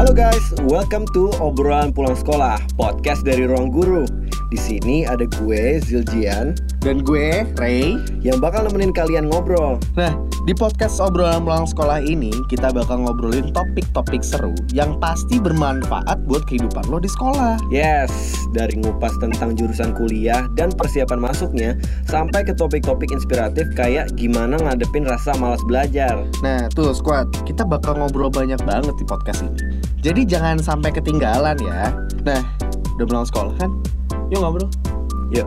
[0.00, 4.08] Halo guys, welcome to obrolan pulang sekolah, podcast dari ruang guru.
[4.48, 8.00] Di sini ada gue Ziljian Dan gue, Ray.
[8.24, 9.76] yang bakal nemenin kalian ngobrol.
[10.00, 10.16] Nah,
[10.48, 16.48] di podcast obrolan pulang sekolah ini kita bakal ngobrolin topik-topik seru yang pasti bermanfaat buat
[16.48, 17.60] kehidupan lo di sekolah.
[17.68, 21.76] Yes, dari ngupas tentang jurusan kuliah dan persiapan masuknya
[22.08, 26.24] sampai ke topik-topik inspiratif kayak gimana ngadepin rasa malas belajar.
[26.40, 29.69] Nah, tuh squad, kita bakal ngobrol banyak banget di podcast ini.
[30.00, 31.92] Jadi jangan sampai ketinggalan ya.
[32.24, 32.40] Nah,
[32.96, 33.68] udah pulang sekolah kan?
[34.32, 34.64] Yuk ngobrol.
[35.28, 35.44] Yuk.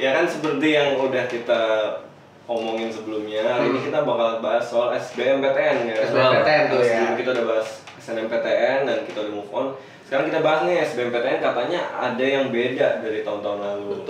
[0.00, 1.60] Ya kan seperti yang udah kita
[2.48, 6.08] omongin sebelumnya, hari ini kita bakal bahas soal SBMPTN ya.
[6.08, 6.88] SBMPTN tuh ya.
[6.88, 7.68] Sebelum kita udah bahas
[8.00, 9.66] SNMPTN dan kita udah move on.
[10.08, 14.08] Sekarang kita bahas nih SBMPTN katanya ada yang beda dari tahun-tahun lalu.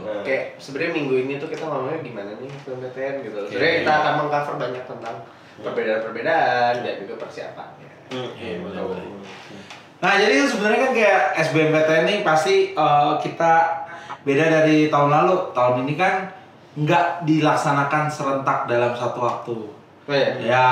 [0.00, 3.38] Nah, Kayak sebenarnya minggu ini tuh kita ngomongnya gimana nih PMPTN gitu.
[3.52, 4.00] Sebenarnya kita iya.
[4.00, 5.16] akan mengcover banyak tentang
[5.60, 7.90] perbedaan-perbedaan dan juga persiapannya.
[8.12, 8.84] hmm, betul.
[8.92, 9.16] betul.
[9.96, 13.52] Nah jadi sebenarnya kan kayak SBMPTN ini pasti eh, kita
[14.26, 15.36] beda dari tahun lalu.
[15.56, 16.28] Tahun ini kan
[16.76, 19.56] nggak dilaksanakan serentak dalam satu waktu.
[20.06, 20.38] Oh iya.
[20.38, 20.68] Ya,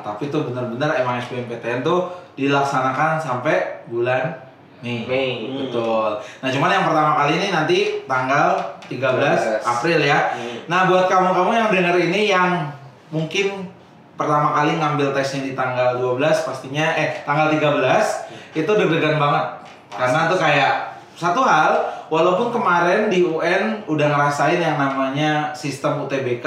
[0.00, 4.48] tapi tuh benar-benar emang SBMPTN tuh dilaksanakan sampai bulan
[4.80, 5.04] Mei.
[5.04, 5.32] Mei.
[5.60, 6.24] Betul.
[6.40, 7.78] Nah, cuman yang pertama kali ini nanti
[8.08, 10.32] tanggal 13 April ya.
[10.32, 10.56] Hmm.
[10.72, 12.72] Nah, buat kamu-kamu yang dengar ini yang
[13.12, 13.68] mungkin
[14.20, 19.64] pertama kali ngambil tesnya di tanggal 12 pastinya eh tanggal 13 itu deg-degan banget.
[19.96, 26.46] Karena tuh kayak satu hal, walaupun kemarin di UN udah ngerasain yang namanya sistem UTBK,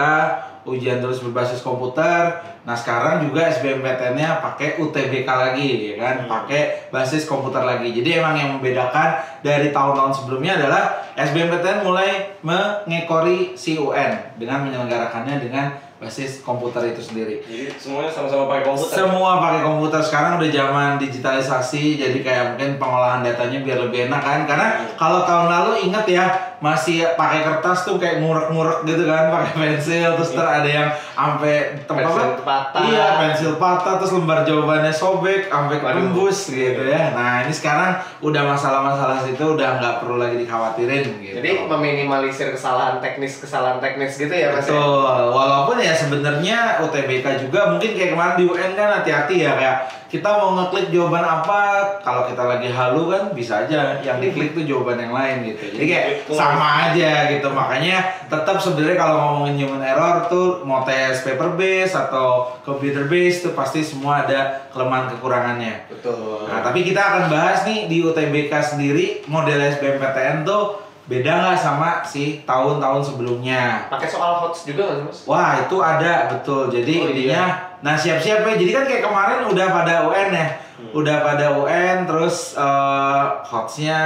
[0.66, 2.42] ujian terus berbasis komputer.
[2.64, 7.92] Nah, sekarang juga SBMPTN-nya pakai UTBK lagi ya kan, pakai basis komputer lagi.
[7.92, 15.38] Jadi emang yang membedakan dari tahun-tahun sebelumnya adalah SBMPTN mulai mengekori si UN dengan menyelenggarakannya
[15.44, 17.42] dengan basis komputer itu sendiri.
[17.48, 18.96] Jadi semuanya sama-sama pakai komputer.
[19.00, 24.22] Semua pakai komputer sekarang udah zaman digitalisasi, jadi kayak mungkin pengolahan datanya biar lebih enak
[24.22, 24.40] kan.
[24.46, 24.68] Karena
[25.00, 26.26] kalau tahun lalu inget ya
[26.64, 31.84] masih pakai kertas tuh kayak ngurek-ngurek gitu kan, pakai pensil terus ter ada yang sampai
[31.84, 32.44] tempat Pensil apa?
[32.48, 32.84] patah.
[32.88, 37.12] Iya, pensil patah terus lembar jawabannya sobek sampai tembus gitu ya.
[37.12, 41.36] Nah, ini sekarang udah masalah-masalah situ udah nggak perlu lagi dikhawatirin gitu.
[41.44, 44.64] Jadi meminimalisir kesalahan teknis kesalahan teknis gitu ya mas.
[44.64, 44.72] ya?
[44.72, 45.36] Betul.
[45.36, 49.78] Walaupun ya sebenarnya UTBK juga mungkin kayak kemarin di UN kan hati-hati ya kayak
[50.14, 51.62] kita mau ngeklik jawaban apa
[52.06, 55.74] kalau kita lagi halu kan bisa aja yang diklik tuh jawaban yang lain gitu.
[55.74, 56.38] Jadi kayak Betul.
[56.54, 57.48] Sama aja gitu.
[57.48, 63.44] Makanya tetap sebenarnya kalau ngomongin human error tuh mau tes paper based atau computer based
[63.44, 65.90] tuh pasti semua ada kelemahan kekurangannya.
[65.90, 66.46] Betul.
[66.46, 72.00] Nah, tapi kita akan bahas nih di UTBK sendiri model SBMPTN tuh beda nggak sama
[72.02, 73.92] si tahun-tahun sebelumnya.
[73.92, 75.20] Pakai soal hots juga nggak sih mas?
[75.28, 76.72] Wah itu ada betul.
[76.72, 77.12] Jadi Oh, iya.
[77.12, 77.44] intinya,
[77.80, 78.54] nah siap-siap ya.
[78.56, 80.90] Jadi kan kayak kemarin udah pada UN ya, Hmm.
[80.96, 82.08] udah pada UN.
[82.08, 84.00] Terus eh, hotsnya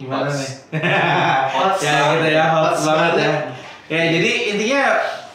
[0.00, 0.38] gimana Hots.
[0.40, 0.52] nih?
[1.54, 1.80] Hots.
[1.82, 3.32] ya gitu ya, hots, Hots banget ya.
[3.84, 4.82] Ya jadi intinya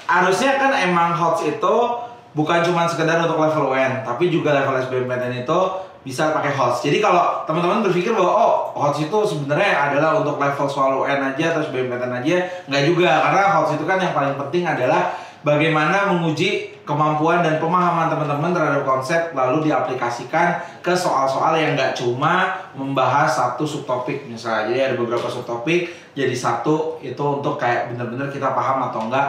[0.09, 1.75] harusnya kan emang hots itu
[2.33, 5.59] bukan cuma sekedar untuk level UN, tapi juga level SBMPTN itu
[5.99, 6.81] bisa pakai hots.
[6.81, 11.53] Jadi kalau teman-teman berpikir bahwa oh hots itu sebenarnya adalah untuk level soal UN aja
[11.53, 15.13] atau SBMPTN aja, nggak juga karena hots itu kan yang paling penting adalah
[15.45, 22.65] bagaimana menguji kemampuan dan pemahaman teman-teman terhadap konsep lalu diaplikasikan ke soal-soal yang nggak cuma
[22.73, 24.25] membahas satu subtopik.
[24.25, 29.27] Misalnya jadi ada beberapa subtopik jadi satu itu untuk kayak bener-bener kita paham atau enggak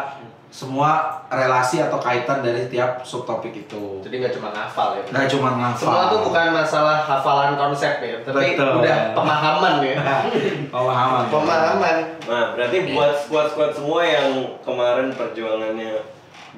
[0.51, 5.03] semua relasi atau kaitan dari tiap subtopik itu Jadi nggak cuma ngafal ya.
[5.07, 8.83] nggak cuma ngafal Semua tuh bukan masalah hafalan konsep ya, tapi Betul.
[8.83, 9.95] udah pemahaman ya.
[10.75, 11.97] pemahaman pemahaman.
[12.27, 14.29] Nah, berarti buat squad-squad semua yang
[14.61, 16.03] kemarin perjuangannya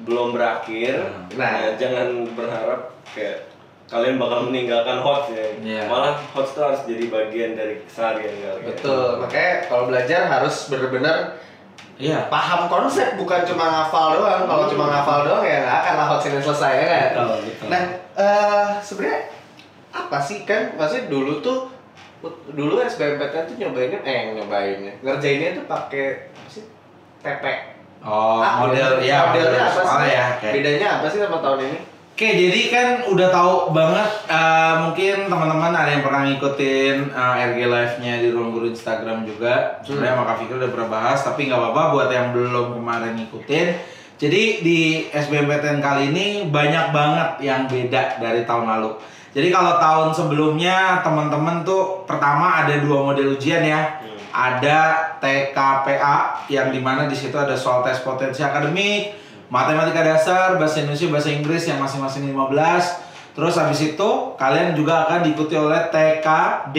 [0.01, 0.97] belum berakhir,
[1.37, 1.37] Nah.
[1.37, 3.45] nah, jangan berharap kayak
[3.85, 5.45] kalian bakal meninggalkan hots ya.
[5.61, 5.85] Iya.
[5.85, 8.65] Malah hots itu harus jadi bagian dari keseharian kalian.
[8.73, 9.21] Betul.
[9.21, 11.37] Makanya kalau belajar harus benar-benar
[12.01, 14.43] iya paham konsep bukan cuma ngafal doang.
[14.49, 17.01] Kalau cuma ngafal doang ya nggak akan lah ini selesai ya kan.
[17.13, 17.81] betul betul Nah,
[18.17, 19.19] eh sebenarnya
[19.93, 20.73] apa sih kan?
[20.73, 21.69] Maksudnya dulu tuh
[22.55, 26.63] dulu SBMPTN tuh nyobainnya eh nyobainnya ngerjainnya tuh pakai apa sih?
[27.19, 27.43] TP.
[28.03, 30.15] oh Ah, model ya model modelnya apa soalnya sih?
[30.15, 31.79] ya kayak Bedanya apa sih sama tahun ini?
[32.13, 37.59] Oke, jadi kan udah tahu banget eh, mungkin teman-teman ada yang pernah ngikutin eh, RG
[37.65, 39.81] Live-nya di ruang guru Instagram juga.
[39.81, 43.67] Sebenarnya sama Kak Fikri udah pernah bahas, tapi nggak apa-apa buat yang belum kemarin ngikutin.
[44.21, 48.93] Jadi di SBMPTN kali ini banyak banget yang beda dari tahun lalu.
[49.33, 53.97] Jadi kalau tahun sebelumnya teman-teman tuh pertama ada dua model ujian ya.
[54.29, 59.22] Ada TKPA yang di mana di situ ada soal tes potensi akademik,
[59.53, 63.37] matematika dasar, bahasa Indonesia, bahasa Inggris yang masing-masing 15.
[63.37, 64.09] Terus habis itu
[64.41, 66.77] kalian juga akan diikuti oleh TKD,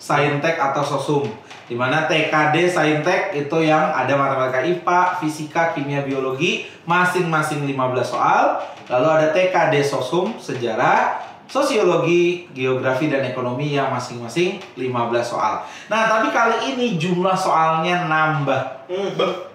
[0.00, 1.28] Saintek atau Sosum.
[1.68, 8.60] Di mana TKD, Saintek itu yang ada matematika IPA, fisika, kimia, biologi masing-masing 15 soal.
[8.88, 15.64] Lalu ada TKD Sosum, sejarah, sosiologi, geografi dan ekonomi yang masing-masing 15 soal.
[15.92, 18.88] Nah, tapi kali ini jumlah soalnya nambah.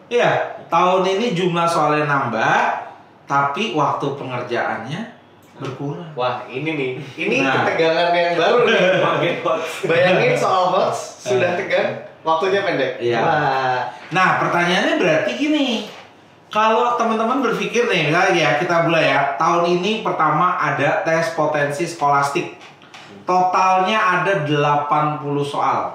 [0.09, 2.57] Iya, tahun ini jumlah soalnya nambah,
[3.25, 5.01] tapi waktu pengerjaannya
[5.59, 6.15] berkurang.
[6.15, 6.91] Wah, ini nih.
[7.19, 7.67] Ini Nah.
[7.67, 8.79] ketegangan yang baru nih.
[9.89, 12.95] Bayangin soal hots sudah tegang, waktunya pendek.
[13.03, 13.19] Iya.
[13.19, 13.79] Wah.
[14.15, 15.67] Nah, pertanyaannya berarti gini.
[16.49, 19.37] Kalau teman-teman berpikir nih, misalnya ya kita mulai ya.
[19.37, 22.57] Tahun ini pertama ada tes potensi skolastik.
[23.21, 25.93] Totalnya ada 80 soal.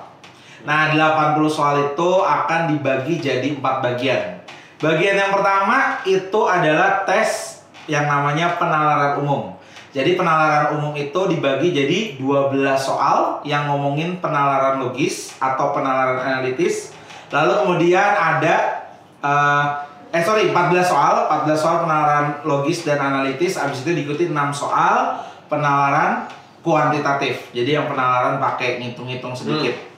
[0.62, 4.43] Nah, 80 soal itu akan dibagi jadi empat bagian.
[4.84, 9.56] Bagian yang pertama itu adalah tes yang namanya penalaran umum.
[9.96, 16.92] Jadi penalaran umum itu dibagi jadi 12 soal yang ngomongin penalaran logis atau penalaran analitis.
[17.32, 18.84] Lalu kemudian ada
[19.24, 19.66] eh,
[20.12, 23.56] eh sorry 14 soal, 14 soal penalaran logis dan analitis.
[23.56, 26.28] Habis itu diikuti 6 soal penalaran
[26.60, 27.54] kuantitatif.
[27.56, 29.94] Jadi yang penalaran pakai ngitung-ngitung sedikit.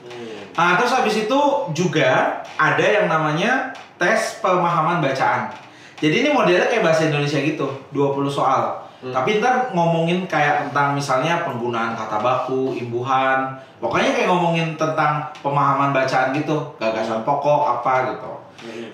[0.57, 1.41] Nah, terus habis itu
[1.77, 5.53] juga ada yang namanya tes pemahaman bacaan.
[5.97, 7.67] Jadi ini modelnya kayak bahasa Indonesia gitu,
[7.97, 8.85] 20 soal.
[9.01, 9.13] Hmm.
[9.13, 13.57] Tapi ntar ngomongin kayak tentang misalnya penggunaan kata baku, imbuhan.
[13.81, 18.31] Pokoknya kayak ngomongin tentang pemahaman bacaan gitu, gagasan pokok apa gitu.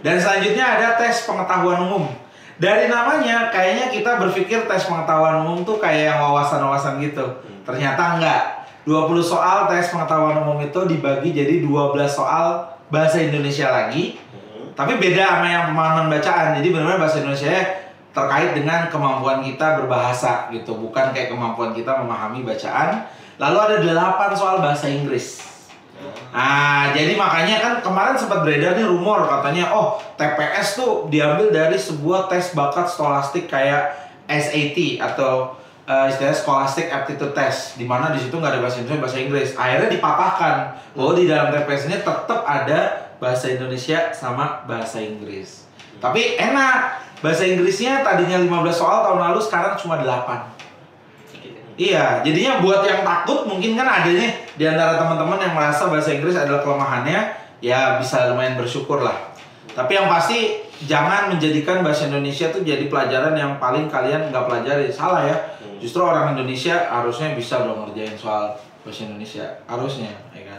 [0.02, 2.04] Dan selanjutnya ada tes pengetahuan umum.
[2.58, 7.22] Dari namanya kayaknya kita berpikir tes pengetahuan umum tuh kayak yang wawasan-wawasan gitu.
[7.66, 8.42] Ternyata enggak.
[8.82, 14.18] 20 soal tes pengetahuan umum itu dibagi jadi 12 soal bahasa Indonesia lagi.
[14.72, 16.56] Tapi beda sama yang pemahaman bacaan.
[16.60, 17.52] Jadi benar-benar bahasa Indonesia
[18.12, 23.08] terkait dengan kemampuan kita berbahasa gitu, bukan kayak kemampuan kita memahami bacaan.
[23.40, 25.40] Lalu ada 8 soal bahasa Inggris.
[26.32, 31.76] Nah, jadi makanya kan kemarin sempat beredar nih rumor katanya, oh TPS tuh diambil dari
[31.76, 33.92] sebuah tes bakat stolastik kayak
[34.28, 39.04] SAT atau eh, istilahnya Scholastic Aptitude Test, di mana di situ nggak ada bahasa Indonesia,
[39.04, 39.48] bahasa Inggris.
[39.54, 40.54] Akhirnya dipatahkan
[40.96, 42.80] bahwa di dalam TPS ini tetap ada
[43.22, 45.70] bahasa Indonesia sama bahasa Inggris.
[46.02, 50.58] Tapi enak, bahasa Inggrisnya tadinya 15 soal tahun lalu sekarang cuma 8.
[51.78, 56.10] Iya, jadinya buat yang takut mungkin kan ada nih di antara teman-teman yang merasa bahasa
[56.12, 59.32] Inggris adalah kelemahannya, ya bisa lumayan bersyukur lah.
[59.72, 64.92] Tapi yang pasti jangan menjadikan bahasa Indonesia tuh jadi pelajaran yang paling kalian nggak pelajari.
[64.92, 65.36] Salah ya.
[65.80, 68.52] Justru orang Indonesia harusnya bisa loh ngerjain soal
[68.84, 69.46] bahasa Indonesia.
[69.64, 70.51] Harusnya, ya kan.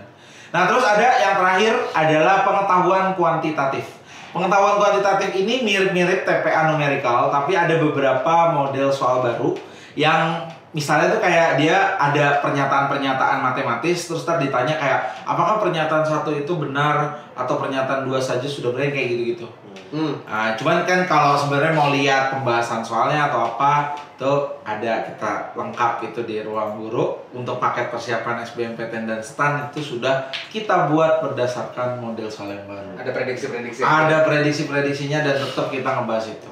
[0.54, 3.90] Nah, terus ada yang terakhir adalah pengetahuan kuantitatif.
[4.30, 9.58] Pengetahuan kuantitatif ini mirip-mirip TPA numerical, tapi ada beberapa model soal baru
[9.98, 16.34] yang misalnya tuh kayak dia ada pernyataan-pernyataan matematis terus ntar ditanya kayak apakah pernyataan satu
[16.34, 19.46] itu benar atau pernyataan dua saja sudah benar kayak gitu-gitu.
[19.94, 20.18] Hmm.
[20.26, 26.06] Nah, cuman kan kalau sebenarnya mau lihat pembahasan soalnya atau apa, tuh ada kita lengkap
[26.06, 31.98] itu di ruang guru untuk paket persiapan SBMPTN dan STAN itu sudah kita buat berdasarkan
[31.98, 32.94] model soal yang baru.
[32.94, 33.82] Ada prediksi-prediksi.
[33.82, 36.48] Ada prediksi-prediksinya dan tetap kita ngebahas itu.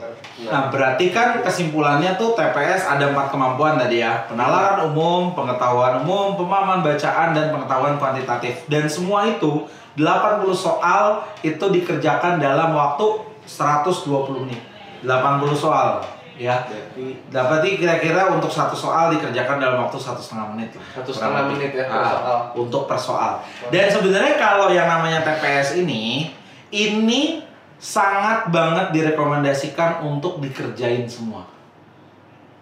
[0.50, 4.26] Nah, berarti kan kesimpulannya tuh TPS ada empat kemampuan tadi ya.
[4.26, 8.66] Penalaran umum, pengetahuan umum, pemahaman bacaan, dan pengetahuan kuantitatif.
[8.66, 14.62] Dan semua itu 80 soal itu dikerjakan dalam waktu 120 menit.
[15.06, 16.02] 80 soal
[16.42, 16.56] ya.
[16.66, 20.88] Berarti Berarti kira-kira untuk satu soal dikerjakan dalam waktu satu setengah menit lah.
[20.98, 22.38] Satu setengah menit ya, per Ah, soal.
[22.58, 23.32] Untuk per soal.
[23.70, 26.34] Dan sebenarnya kalau yang namanya TPS ini,
[26.74, 27.46] ini
[27.78, 31.46] sangat banget direkomendasikan untuk dikerjain semua.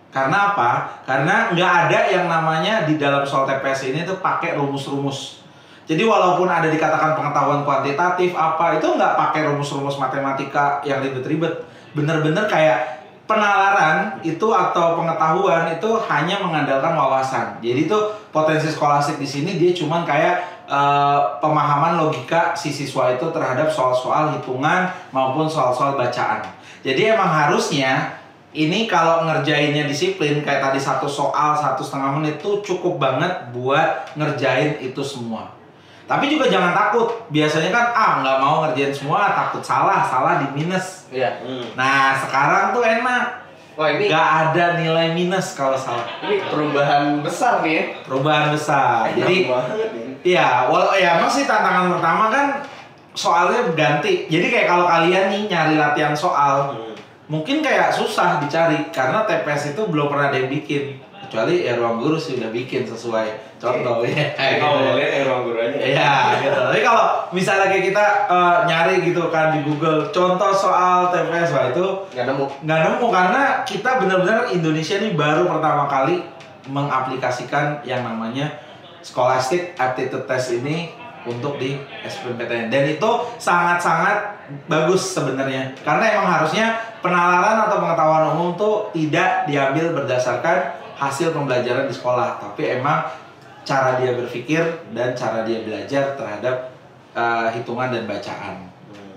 [0.10, 1.04] Karena apa?
[1.06, 5.40] Karena nggak ada yang namanya di dalam soal TPS ini tuh pakai rumus-rumus.
[5.90, 11.66] Jadi walaupun ada dikatakan pengetahuan kuantitatif apa itu nggak pakai rumus-rumus matematika yang ribet-ribet.
[11.94, 12.99] Bener-bener kayak
[13.30, 17.62] penalaran itu atau pengetahuan itu hanya mengandalkan wawasan.
[17.62, 17.98] Jadi itu
[18.34, 24.34] potensi skolastik di sini dia cuman kayak eh, pemahaman logika si siswa itu terhadap soal-soal
[24.34, 26.42] hitungan maupun soal-soal bacaan.
[26.82, 28.18] Jadi emang harusnya
[28.50, 34.10] ini kalau ngerjainnya disiplin kayak tadi satu soal satu setengah menit tuh cukup banget buat
[34.18, 35.59] ngerjain itu semua.
[36.10, 37.22] Tapi juga jangan takut.
[37.30, 41.06] Biasanya kan ah nggak mau ngerjain semua takut salah salah di minus.
[41.14, 41.46] Iya.
[41.78, 43.46] Nah sekarang tuh enak.
[43.78, 46.10] Wah ini Nggak ada nilai minus kalau salah.
[46.26, 47.84] ini perubahan besar nih ya.
[48.10, 49.14] Perubahan besar.
[49.14, 50.14] Jadi banget ini.
[50.20, 52.48] Iya, walau ya masih tantangan pertama kan
[53.16, 54.28] soalnya ganti.
[54.28, 56.76] Jadi kayak kalau kalian nih nyari latihan soal,
[57.32, 62.02] mungkin kayak susah dicari karena TPS itu belum pernah ada yang bikin kecuali ya ruang
[62.02, 64.98] guru sih udah bikin sesuai contoh ya kayak Oh, gitu.
[64.98, 65.78] lihat yang ruang guru aja.
[65.78, 66.60] Iya gitu.
[66.74, 71.70] Tapi kalau misalnya kayak kita eh, nyari gitu kan di Google contoh soal TPS wah
[71.70, 76.26] itu nggak nemu nggak nemu karena kita benar-benar Indonesia ini baru pertama kali
[76.66, 78.50] mengaplikasikan yang namanya
[79.00, 80.92] Scholastic Aptitude Test ini
[81.24, 88.50] untuk di SBMPTN dan itu sangat-sangat bagus sebenarnya karena emang harusnya penalaran atau pengetahuan umum
[88.56, 93.08] tuh tidak diambil berdasarkan hasil pembelajaran di sekolah tapi emang
[93.64, 96.76] cara dia berpikir dan cara dia belajar terhadap
[97.16, 98.68] uh, hitungan dan bacaan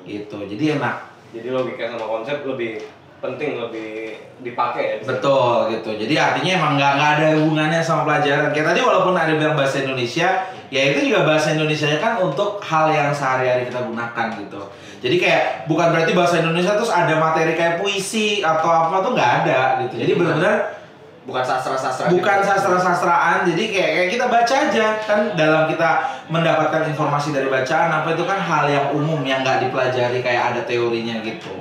[0.07, 2.85] gitu jadi enak Jadi logika sama konsep lebih
[3.23, 4.97] penting, lebih dipakai ya.
[5.07, 5.95] Betul gitu.
[5.95, 8.51] Jadi artinya emang nggak nggak ada hubungannya sama pelajaran.
[8.51, 10.29] Kayak tadi walaupun ada bilang bahasa Indonesia,
[10.69, 14.61] ya itu juga bahasa Indonesia kan untuk hal yang sehari-hari kita gunakan gitu.
[15.03, 19.33] Jadi kayak bukan berarti bahasa Indonesia terus ada materi kayak puisi atau apa tuh nggak
[19.47, 19.95] ada gitu.
[20.03, 20.82] Jadi benar-benar
[21.23, 23.47] bukan sastra sastra bukan sastra-sastraan.
[23.47, 25.91] Jadi kayak kayak kita baca aja kan dalam kita
[26.27, 30.61] mendapatkan informasi dari bacaan apa itu kan hal yang umum yang nggak dipelajari kayak ada
[30.67, 31.55] teorinya gitu.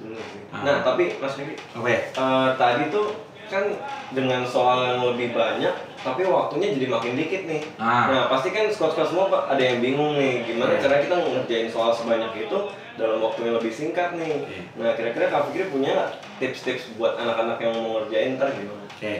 [0.00, 0.40] Bener sih.
[0.48, 0.64] Ah.
[0.64, 1.96] Nah, tapi Mas Riki, Oke.
[2.16, 3.64] eh, tadi tuh kan
[4.12, 7.62] dengan soal yang lebih banyak, tapi waktunya jadi makin dikit nih.
[7.78, 8.06] Ah.
[8.10, 10.82] Nah, pasti kan squad-squad semua Pak, ada yang bingung nih, gimana Iya.
[10.86, 12.58] caranya kita ngerjain soal sebanyak itu
[12.96, 14.46] dalam waktu yang lebih singkat nih.
[14.46, 14.62] Iya.
[14.78, 18.82] Nah, kira-kira Kak Fikri punya tips-tips buat anak-anak yang mau ngerjain ntar gimana?
[18.86, 19.14] Oke.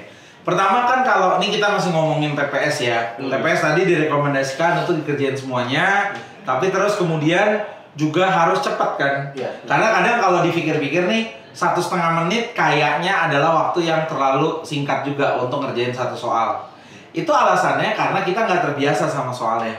[0.46, 2.98] Pertama kan kalau ini kita masih ngomongin TPS ya.
[3.18, 3.26] Hmm.
[3.34, 6.14] TPS tadi direkomendasikan untuk dikerjain semuanya,
[6.46, 7.66] tapi terus kemudian
[7.96, 9.14] juga harus cepat kan.
[9.32, 9.50] Iya.
[9.64, 15.40] Karena kadang kalau dipikir-pikir nih satu setengah menit kayaknya adalah waktu yang terlalu singkat juga
[15.40, 16.68] untuk ngerjain satu soal.
[17.16, 19.72] Itu alasannya karena kita nggak terbiasa sama soalnya.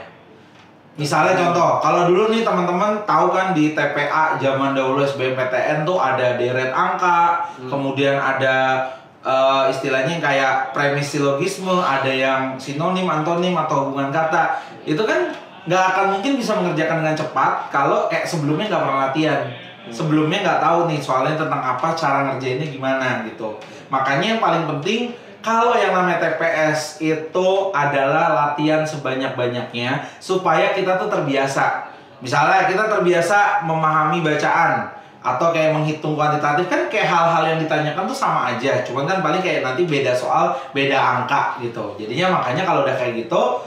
[0.98, 6.34] Misalnya contoh, kalau dulu nih teman-teman tahu kan di TPA zaman dahulu SBMPTN tuh ada
[6.34, 8.82] deret angka, kemudian ada
[9.22, 14.58] eh, istilahnya kayak premis silogisme, ada yang sinonim, antonim atau hubungan kata.
[14.82, 19.40] Itu kan nggak akan mungkin bisa mengerjakan dengan cepat kalau kayak sebelumnya nggak pernah latihan.
[19.88, 23.56] Sebelumnya nggak tahu nih soalnya tentang apa, cara ngerjainnya gimana gitu.
[23.92, 25.12] Makanya yang paling penting
[25.44, 31.88] kalau yang namanya TPS itu adalah latihan sebanyak-banyaknya supaya kita tuh terbiasa.
[32.20, 38.16] Misalnya kita terbiasa memahami bacaan atau kayak menghitung kuantitatif kan kayak hal-hal yang ditanyakan tuh
[38.16, 38.84] sama aja.
[38.84, 41.96] Cuman kan paling kayak nanti beda soal, beda angka gitu.
[41.96, 43.62] Jadinya makanya kalau udah kayak gitu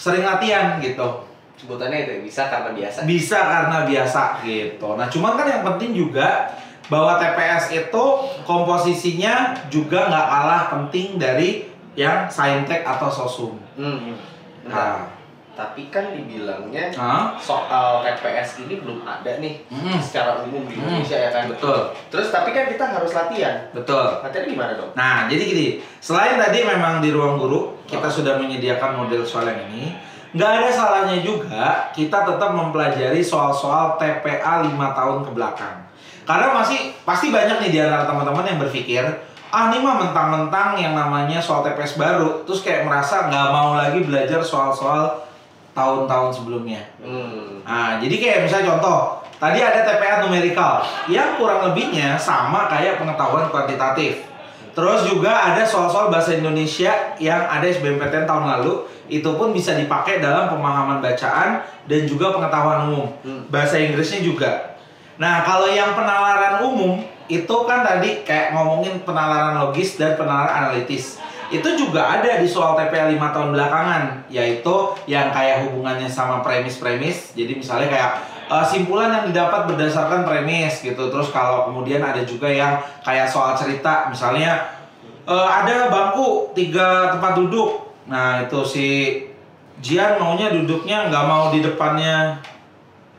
[0.00, 1.29] sering latihan gitu.
[1.60, 4.88] Sebutannya itu bisa karena biasa Bisa karena biasa gitu.
[4.96, 6.48] Nah, cuman kan yang penting juga
[6.88, 8.04] bahwa TPS itu
[8.44, 9.34] komposisinya
[9.68, 13.52] juga nggak kalah penting dari yang saintek atau sosum.
[13.74, 14.16] hmm.
[14.60, 14.70] Bentar.
[14.70, 14.96] Nah,
[15.50, 17.36] tapi kan dibilangnya Hah?
[17.36, 19.98] soal TPS ini belum ada nih Hmm.
[19.98, 20.88] secara umum di Hmm.
[20.88, 21.92] Indonesia ya kan Betul.
[22.08, 24.00] terus tapi kan kita harus latihan betul.
[24.20, 28.12] latihan gimana dong Nah, jadi gini, selain tadi memang di ruang guru kita Oh.
[28.12, 29.92] sudah menyediakan model soal yang ini,
[30.30, 35.76] nggak ada salahnya juga kita tetap mempelajari soal-soal TPA 5 tahun ke belakang.
[36.22, 39.02] Karena masih pasti banyak nih di antara teman-teman yang berpikir,
[39.50, 43.98] ah ini mah mentang-mentang yang namanya soal TPS baru, terus kayak merasa nggak mau lagi
[44.06, 45.26] belajar soal-soal
[45.74, 46.82] tahun-tahun sebelumnya.
[47.02, 47.66] hmm.
[47.66, 53.50] Nah, jadi kayak misalnya contoh, tadi ada TPA numerikal yang kurang lebihnya sama kayak pengetahuan
[53.50, 54.29] kuantitatif.
[54.80, 56.88] Terus juga ada soal-soal bahasa Indonesia
[57.20, 62.88] yang ada SBMPTN tahun lalu, itu pun bisa dipakai dalam pemahaman bacaan dan juga pengetahuan
[62.88, 63.12] umum.
[63.20, 63.44] Hmm.
[63.52, 64.80] Bahasa Inggrisnya juga.
[65.20, 71.20] Nah, kalau yang penalaran umum itu kan tadi kayak ngomongin penalaran logis dan penalaran analitis.
[71.50, 74.74] Itu juga ada di soal TPA 5 tahun belakangan, yaitu
[75.10, 77.34] yang kayak hubungannya sama premis-premis.
[77.34, 78.10] Jadi misalnya kayak
[78.46, 81.10] eh, simpulan yang didapat berdasarkan premis gitu.
[81.10, 84.78] Terus kalau kemudian ada juga yang kayak soal cerita, misalnya
[85.26, 87.90] eh, ada bangku tiga tempat duduk.
[88.06, 88.86] Nah itu si
[89.80, 92.36] Jian maunya duduknya nggak mau di depannya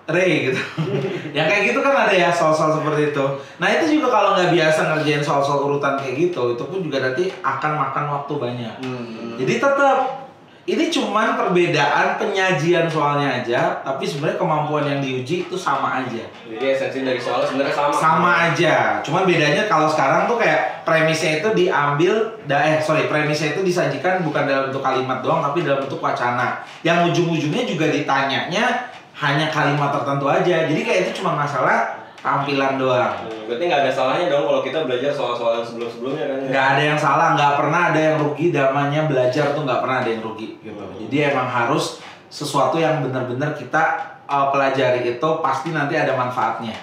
[0.09, 0.61] Ray gitu.
[1.37, 3.25] yang kayak gitu kan ada ya soal-soal seperti itu.
[3.61, 7.29] Nah itu juga kalau nggak biasa ngerjain soal-soal urutan kayak gitu, itu pun juga nanti
[7.41, 8.75] akan makan waktu banyak.
[8.81, 9.37] Hmm.
[9.37, 10.21] Jadi tetap
[10.61, 16.21] ini cuman perbedaan penyajian soalnya aja, tapi sebenarnya kemampuan yang diuji itu sama aja.
[16.45, 17.93] Jadi esensi dari soal sebenarnya sama.
[17.97, 19.01] Sama aja.
[19.01, 24.45] Cuman bedanya kalau sekarang tuh kayak premisnya itu diambil eh sorry, premisnya itu disajikan bukan
[24.45, 26.61] dalam bentuk kalimat doang tapi dalam bentuk wacana.
[26.85, 28.90] Yang ujung-ujungnya juga ditanyanya
[29.21, 30.65] hanya kalimat tertentu aja.
[30.65, 33.25] Jadi kayak itu cuma masalah tampilan doang.
[33.25, 36.37] Hmm, Berarti nggak ada salahnya dong kalau kita belajar soal-soal yang sebelum-sebelumnya kan?
[36.37, 36.47] ya?
[36.53, 40.09] nggak ada yang salah nggak pernah ada yang rugi namanya belajar tuh nggak pernah ada
[40.13, 41.97] yang rugi gitu jadi emang harus
[42.29, 43.83] sesuatu yang benar-benar kita
[44.29, 46.77] uh, pelajari itu pasti nanti ada manfaatnya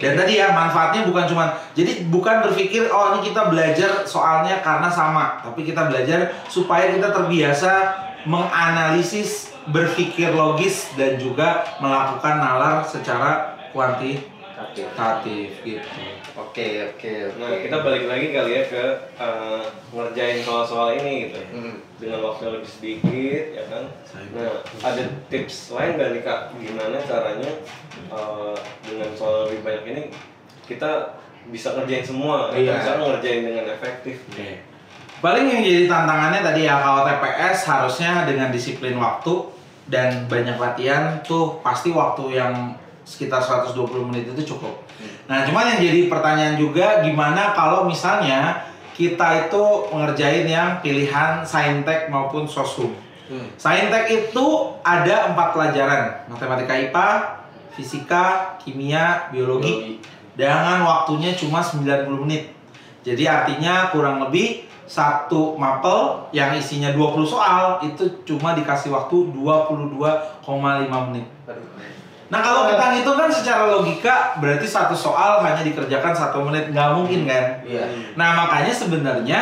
[0.00, 4.88] Dan tadi ya manfaatnya bukan cuma jadi bukan berpikir oh ini kita belajar soalnya karena
[4.88, 7.72] sama, tapi kita belajar supaya kita terbiasa
[8.24, 15.88] menganalisis, berpikir logis dan juga melakukan nalar secara kuantitatif gitu.
[16.36, 17.40] Oke oke oke.
[17.40, 18.84] Nah, kita balik lagi kali ya ke
[19.20, 19.62] eh,
[19.92, 21.40] ngerjain soal-soal ini gitu.
[21.52, 21.76] Hmm.
[22.00, 23.84] Dengan waktu yang lebih sedikit, ya kan.
[24.32, 26.40] Nah, ada tips lain nggak nih kak?
[26.56, 27.50] Gimana caranya
[28.08, 28.56] eh,
[28.88, 30.02] dengan soal lebih banyak ini
[30.64, 32.74] kita bisa ngerjain semua, kita Iya.
[32.80, 34.16] bisa ngerjain dengan efektif.
[34.32, 34.69] Oke.
[35.20, 39.52] Paling yang jadi tantangannya tadi ya kalau TPS harusnya dengan disiplin waktu
[39.84, 42.72] dan banyak latihan tuh pasti waktu yang
[43.04, 43.76] sekitar 120
[44.08, 44.80] menit itu cukup.
[45.28, 48.64] Nah, cuman yang jadi pertanyaan juga gimana kalau misalnya
[48.96, 49.62] kita itu
[49.92, 52.96] mengerjain yang pilihan saintek maupun sosum.
[53.28, 53.48] Hmm.
[53.60, 54.46] Saintek itu
[54.80, 57.08] ada empat pelajaran, matematika IPA,
[57.76, 60.00] fisika, kimia, biologi,
[60.32, 62.56] dengan waktunya cuma 90 menit.
[63.04, 70.42] Jadi artinya kurang lebih satu mapel yang isinya 20 soal itu cuma dikasih waktu 22,5
[71.06, 71.30] menit.
[72.26, 76.90] Nah kalau kita ngitung kan secara logika berarti satu soal hanya dikerjakan satu menit nggak
[76.98, 77.62] mungkin kan?
[77.62, 77.86] Iya.
[78.18, 79.40] Nah makanya sebenarnya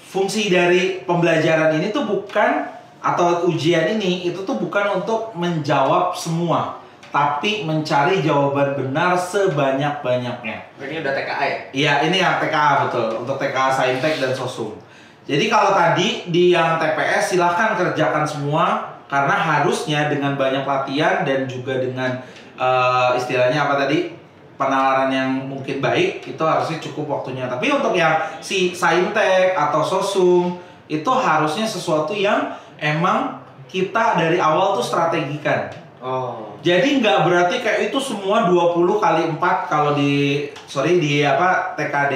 [0.00, 2.64] fungsi dari pembelajaran ini tuh bukan
[3.04, 6.80] atau ujian ini itu tuh bukan untuk menjawab semua,
[7.14, 10.56] tapi mencari jawaban benar sebanyak-banyaknya.
[10.82, 11.58] Ini udah TKA ya?
[11.70, 14.74] Iya, ini yang TKA betul untuk TKA Saintek dan Sosum.
[15.22, 21.46] Jadi kalau tadi di yang TPS silahkan kerjakan semua karena harusnya dengan banyak latihan dan
[21.46, 22.18] juga dengan
[22.58, 24.18] eh, istilahnya apa tadi
[24.58, 27.46] penalaran yang mungkin baik itu harusnya cukup waktunya.
[27.46, 30.58] Tapi untuk yang si Saintek atau Sosum
[30.90, 33.38] itu harusnya sesuatu yang emang
[33.70, 35.70] kita dari awal tuh strategikan.
[36.02, 36.53] Oh.
[36.64, 42.14] Jadi nggak berarti kayak itu semua 20 kali 4 kalau di sorry di apa TKD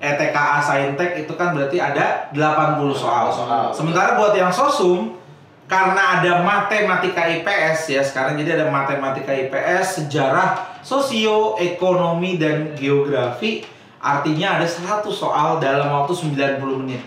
[0.00, 3.28] eh TKA Saintek itu kan berarti ada 80 soal.
[3.28, 3.68] Soal.
[3.76, 5.20] Sementara buat yang sosum
[5.68, 13.68] karena ada matematika IPS ya sekarang jadi ada matematika IPS, sejarah, sosio, ekonomi dan geografi
[14.00, 17.04] artinya ada 100 soal dalam waktu 90 menit.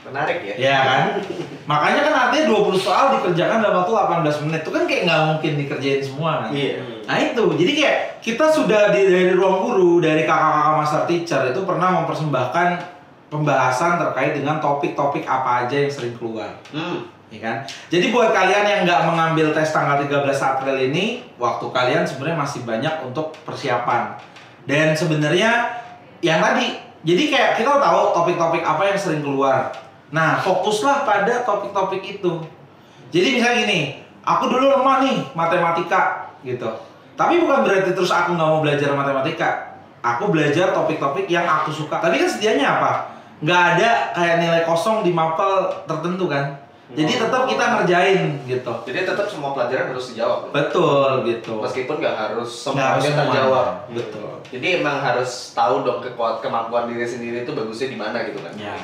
[0.00, 0.54] Menarik ya?
[0.56, 1.04] Ya kan?
[1.68, 4.60] Makanya kan artinya 20 soal dikerjakan dalam waktu 18 menit.
[4.64, 6.50] Itu kan kayak nggak mungkin dikerjain semua kan?
[6.56, 6.80] Iya.
[7.04, 11.60] Nah itu, jadi kayak kita sudah di, dari ruang guru, dari kakak-kakak master teacher itu
[11.68, 12.68] pernah mempersembahkan
[13.28, 16.56] pembahasan terkait dengan topik-topik apa aja yang sering keluar.
[16.72, 17.06] Hmm.
[17.30, 17.56] Ya kan?
[17.86, 22.60] Jadi buat kalian yang nggak mengambil tes tanggal 13 April ini, waktu kalian sebenarnya masih
[22.66, 24.18] banyak untuk persiapan.
[24.66, 25.78] Dan sebenarnya
[26.20, 29.70] yang tadi, jadi kayak kita tahu topik-topik apa yang sering keluar.
[30.10, 32.42] Nah, fokuslah pada topik-topik itu.
[33.10, 33.80] Jadi misalnya gini,
[34.22, 36.66] aku dulu lemah nih matematika gitu.
[37.14, 39.78] Tapi bukan berarti terus aku nggak mau belajar matematika.
[40.00, 42.00] Aku belajar topik-topik yang aku suka.
[42.00, 42.92] Tapi kan sedianya apa?
[43.44, 46.60] Nggak ada kayak nilai kosong di mapel tertentu kan.
[46.90, 48.72] Jadi tetap kita ngerjain gitu.
[48.82, 50.50] Jadi tetap semua pelajaran harus dijawab.
[50.50, 51.62] Betul gitu.
[51.62, 53.22] Meskipun nggak harus harus semuanya semuanya.
[53.30, 53.68] terjawab.
[53.94, 54.30] Betul.
[54.50, 58.52] Jadi emang harus tahu dong kekuat kemampuan diri sendiri itu bagusnya di mana gitu kan.
[58.58, 58.74] Ya.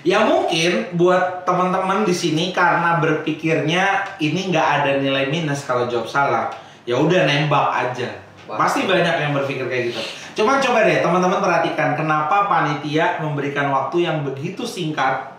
[0.00, 6.08] Ya mungkin buat teman-teman di sini karena berpikirnya ini nggak ada nilai minus kalau jawab
[6.08, 6.48] salah,
[6.88, 8.08] ya udah nembak aja.
[8.48, 8.56] Wah.
[8.56, 10.00] Pasti banyak yang berpikir kayak gitu.
[10.40, 15.36] Cuman coba deh teman-teman perhatikan kenapa panitia memberikan waktu yang begitu singkat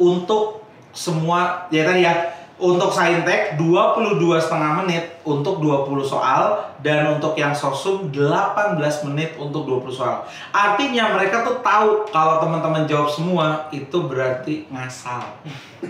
[0.00, 0.64] untuk
[0.96, 7.56] semua ya tadi ya untuk saintek 22 setengah menit untuk 20 soal dan untuk yang
[7.56, 8.76] sosum 18
[9.08, 10.24] menit untuk 20 soal.
[10.52, 15.24] Artinya mereka tuh tahu kalau teman-teman jawab semua itu berarti ngasal.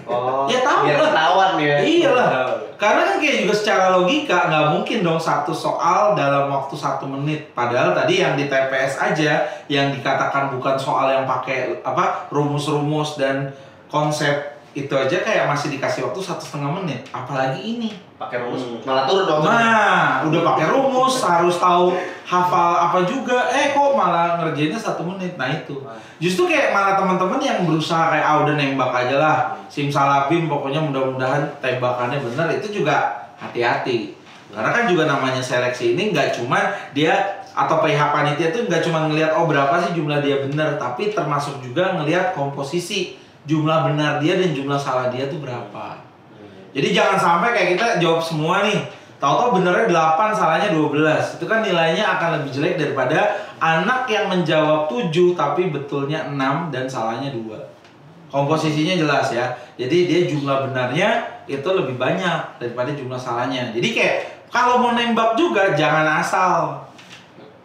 [0.07, 0.47] Oh.
[0.47, 1.11] Ya, tahu biar lah.
[1.11, 1.77] ketahuan ya.
[1.83, 2.29] Iyalah.
[2.79, 7.51] Karena kan kayak juga secara logika nggak mungkin dong satu soal dalam waktu satu menit.
[7.51, 13.51] Padahal tadi yang di TPS aja yang dikatakan bukan soal yang pakai apa rumus-rumus dan
[13.91, 17.03] konsep itu aja kayak masih dikasih waktu satu setengah menit.
[17.11, 17.91] Apalagi ini.
[18.15, 18.63] Pakai rumus.
[18.63, 18.79] Hmm.
[18.87, 19.43] Malah turun dong.
[19.43, 23.51] Nah, udah pakai rumus, harus tahu hafal apa juga.
[23.51, 25.35] Eh, kok malah ngerjainnya satu menit.
[25.35, 25.83] Nah itu.
[26.23, 29.37] Justru kayak malah teman-teman yang berusaha kayak ah udah nembak aja lah.
[29.67, 34.15] Simsalabim pokoknya mudah-mudahan tembakannya bener itu juga hati-hati.
[34.51, 39.11] Karena kan juga namanya seleksi ini nggak cuma dia atau pihak panitia tuh nggak cuma
[39.11, 44.37] ngelihat oh berapa sih jumlah dia bener, tapi termasuk juga ngelihat komposisi jumlah benar dia
[44.37, 46.01] dan jumlah salah dia tuh berapa.
[46.71, 48.79] Jadi jangan sampai kayak kita jawab semua nih.
[49.21, 49.85] Tahu-tahu benernya
[50.17, 51.37] 8, salahnya 12.
[51.37, 56.89] Itu kan nilainya akan lebih jelek daripada anak yang menjawab 7 tapi betulnya 6 dan
[56.89, 58.33] salahnya 2.
[58.33, 59.53] Komposisinya jelas ya.
[59.77, 63.75] Jadi dia jumlah benarnya itu lebih banyak daripada jumlah salahnya.
[63.77, 64.17] Jadi kayak
[64.49, 66.87] kalau mau nembak juga jangan asal.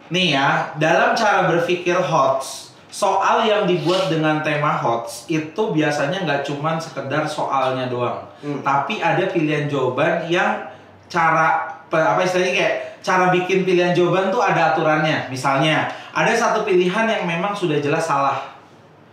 [0.06, 2.65] nih ya, dalam cara berpikir HOTS,
[2.96, 8.64] soal yang dibuat dengan tema HOTS itu biasanya nggak cuman sekedar soalnya doang, Hmm.
[8.64, 10.64] tapi ada pilihan jawaban yang
[11.12, 15.28] cara apa istilahnya kayak cara bikin pilihan jawaban tuh ada aturannya.
[15.28, 18.56] Misalnya, ada satu pilihan yang memang sudah jelas salah.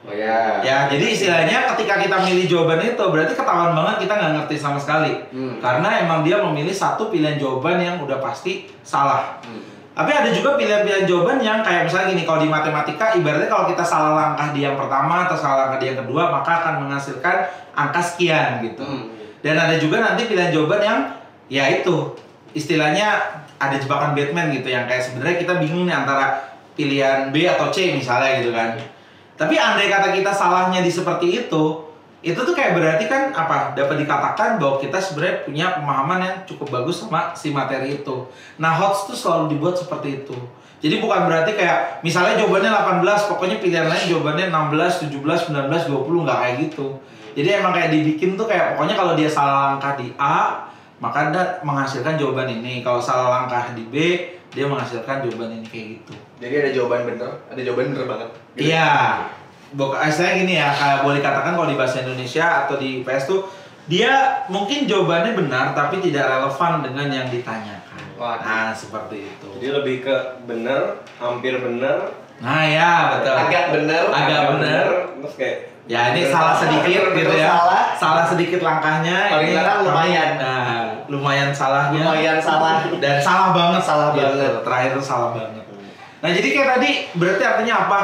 [0.04, 0.60] Oh ya.
[0.64, 4.80] Ya, jadi istilahnya ketika kita milih jawaban itu berarti ketahuan banget kita nggak ngerti sama
[4.80, 5.14] sekali.
[5.32, 5.60] Hmm.
[5.60, 9.40] Karena emang dia memilih satu pilihan jawaban yang udah pasti salah.
[9.44, 9.64] Hmm.
[9.94, 13.86] Tapi ada juga pilihan-pilihan jawaban yang kayak misalnya gini, kalau di matematika ibaratnya kalau kita
[13.86, 17.36] salah langkah di yang pertama atau salah langkah di yang kedua, maka akan menghasilkan
[17.78, 18.82] angka sekian gitu.
[18.82, 19.14] Hmm.
[19.46, 21.00] Dan ada juga nanti pilihan jawaban yang
[21.46, 22.18] ya itu
[22.58, 23.22] istilahnya
[23.62, 26.42] ada jebakan Batman gitu yang kayak sebenarnya kita bingung nih antara
[26.74, 28.74] pilihan B atau C misalnya gitu kan.
[29.38, 31.83] Tapi andai kata kita salahnya di seperti itu,
[32.24, 33.76] itu tuh kayak berarti kan apa?
[33.76, 38.32] Dapat dikatakan bahwa kita sebenarnya punya pemahaman yang cukup bagus sama si materi itu.
[38.56, 40.38] Nah, HOTS tuh selalu dibuat seperti itu.
[40.80, 42.72] Jadi bukan berarti kayak misalnya jawabannya
[43.04, 46.88] 18, pokoknya pilihan lain jawabannya 16, 17, 19, 20 nggak kayak gitu.
[47.36, 50.68] Jadi emang kayak dibikin tuh kayak pokoknya kalau dia salah langkah di A,
[51.04, 52.80] maka dia menghasilkan jawaban ini.
[52.84, 53.96] Kalau salah langkah di B,
[54.52, 56.14] dia menghasilkan jawaban ini kayak gitu.
[56.40, 58.30] Jadi ada jawaban bener, ada jawaban bener banget.
[58.56, 58.72] Gitu.
[59.74, 63.42] Bok, saya gini ya, kayak boleh dikatakan kalau di bahasa Indonesia atau di PS tuh
[63.84, 64.14] dia
[64.48, 68.04] mungkin jawabannya benar tapi tidak relevan dengan yang ditanyakan.
[68.16, 68.46] Waduh.
[68.46, 69.48] Nah, seperti itu.
[69.58, 73.36] Jadi lebih ke bener, hampir bener, Nah, ya, betul.
[73.40, 74.04] Agak bener.
[74.10, 74.86] Agak bener.
[75.22, 77.52] terus kayak Ya, ini salah sedikit gitu ya.
[77.60, 77.84] salah.
[78.00, 79.36] Salah sedikit langkahnya.
[79.36, 80.30] Paling ini lumayan.
[80.40, 82.08] Nah, lumayan salahnya.
[82.08, 82.88] Lumayan salah.
[83.04, 83.82] Dan salah banget.
[83.84, 84.24] Salah Gitu.
[84.24, 84.54] banget.
[84.64, 85.64] Terakhir salah banget.
[86.24, 88.00] Nah, jadi kayak tadi berarti artinya apa?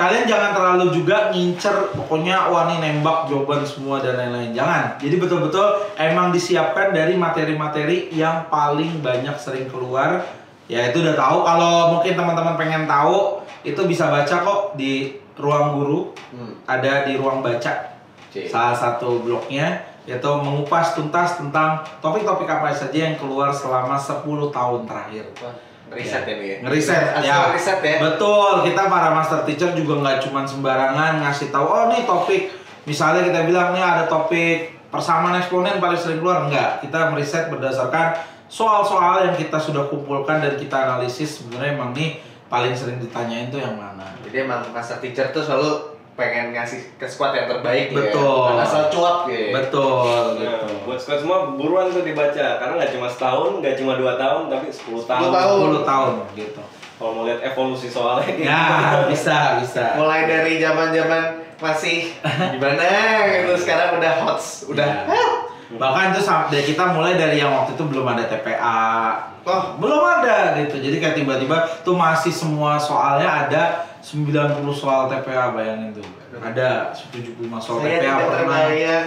[0.00, 4.56] Kalian jangan terlalu juga ngincer pokoknya wah nih nembak jawaban semua dan lain-lain.
[4.56, 4.96] Jangan.
[4.96, 10.24] Jadi betul-betul emang disiapkan dari materi-materi yang paling banyak sering keluar.
[10.72, 11.44] Ya itu udah tahu.
[11.44, 16.16] Kalau mungkin teman-teman pengen tahu, itu bisa baca kok di ruang guru.
[16.32, 16.56] Hmm.
[16.64, 17.92] Ada di ruang baca
[18.32, 18.48] C.
[18.48, 24.88] salah satu blognya yaitu mengupas tuntas tentang topik-topik apa saja yang keluar selama 10 tahun
[24.88, 25.28] terakhir.
[25.44, 25.54] Wah,
[25.90, 26.56] Riset ya ya.
[26.62, 27.50] Ngeriset ya.
[27.50, 27.98] riset ya.
[27.98, 32.54] Betul, kita para master teacher juga nggak cuma sembarangan ngasih tahu oh nih topik
[32.86, 36.82] misalnya kita bilang nih ada topik persamaan eksponen paling sering keluar enggak.
[36.82, 38.18] Kita meriset berdasarkan
[38.50, 42.18] soal-soal yang kita sudah kumpulkan dan kita analisis sebenarnya emang nih
[42.50, 44.10] paling sering ditanyain tuh yang mana.
[44.26, 48.20] Jadi emang master teacher tuh selalu pengen ngasih ke squad yang terbaik Betul.
[48.20, 48.52] ya.
[48.52, 49.50] Bukan asal cuap ya.
[49.52, 50.66] Betul Nah, gitu.
[50.84, 54.66] buat squad semua buruan tuh dibaca karena nggak cuma setahun, nggak cuma dua tahun, tapi
[54.68, 55.22] 10 tahun.
[55.24, 55.58] 10 tahun.
[55.76, 56.62] 10 tahun gitu.
[56.94, 58.98] Kalau mau lihat evolusi soalnya Ya, gitu.
[59.10, 59.84] bisa, bisa.
[59.96, 61.22] Mulai dari zaman-zaman
[61.56, 62.12] masih
[62.52, 62.84] gimana
[63.26, 65.24] gitu sekarang udah hots, udah Ya.
[65.70, 69.14] Bahkan tuh sam- dari kita mulai dari yang waktu itu belum ada TPA.
[69.40, 69.78] Oh.
[69.78, 70.76] belum ada gitu.
[70.76, 73.62] Jadi kayak tiba-tiba tuh masih semua soalnya ada
[74.00, 76.08] 90 soal TPA bayangin tuh.
[76.40, 78.58] Ada 75 soal Saya TPA pernah.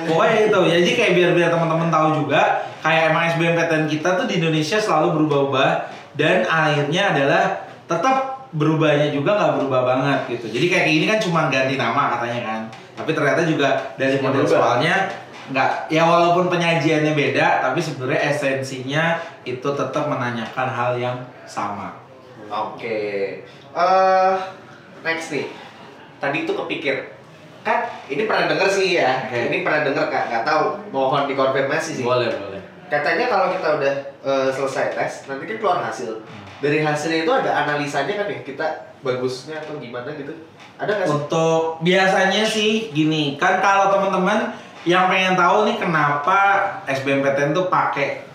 [0.06, 0.60] Pokoknya itu.
[0.70, 5.08] Jadi kayak biar biar teman-teman tahu juga kayak emang SBMPTN kita tuh di Indonesia selalu
[5.18, 5.72] berubah-ubah
[6.14, 7.44] dan akhirnya adalah
[7.90, 10.46] tetap berubahnya juga nggak berubah banget gitu.
[10.54, 12.62] Jadi kayak gini kan cuma ganti nama katanya kan.
[12.94, 14.54] Tapi ternyata juga dari model berubah.
[14.54, 14.96] soalnya
[15.44, 21.18] nggak ya walaupun penyajiannya beda tapi sebenarnya esensinya itu tetap menanyakan hal yang
[21.50, 21.98] sama.
[22.54, 23.42] Oke.
[23.74, 24.34] Eh
[25.04, 25.46] next nih.
[26.18, 27.12] Tadi tuh kepikir
[27.64, 29.24] kan ini pernah denger sih ya.
[29.28, 29.40] Oke.
[29.48, 30.64] Ini pernah denger kak, nggak tahu.
[30.92, 32.04] Mohon dikonfirmasi sih.
[32.04, 32.60] Boleh, boleh.
[32.92, 36.20] Katanya kalau kita udah eh, selesai tes, nanti kan keluar hasil.
[36.60, 38.68] Dari hasilnya itu ada analisanya kan ya, kita
[39.00, 40.32] bagusnya atau gimana gitu.
[40.76, 41.16] Ada nggak sih?
[41.16, 46.40] Untuk biasanya sih gini, kan kalau teman-teman yang pengen tahu nih kenapa
[46.88, 48.28] SBMPTN tuh pakai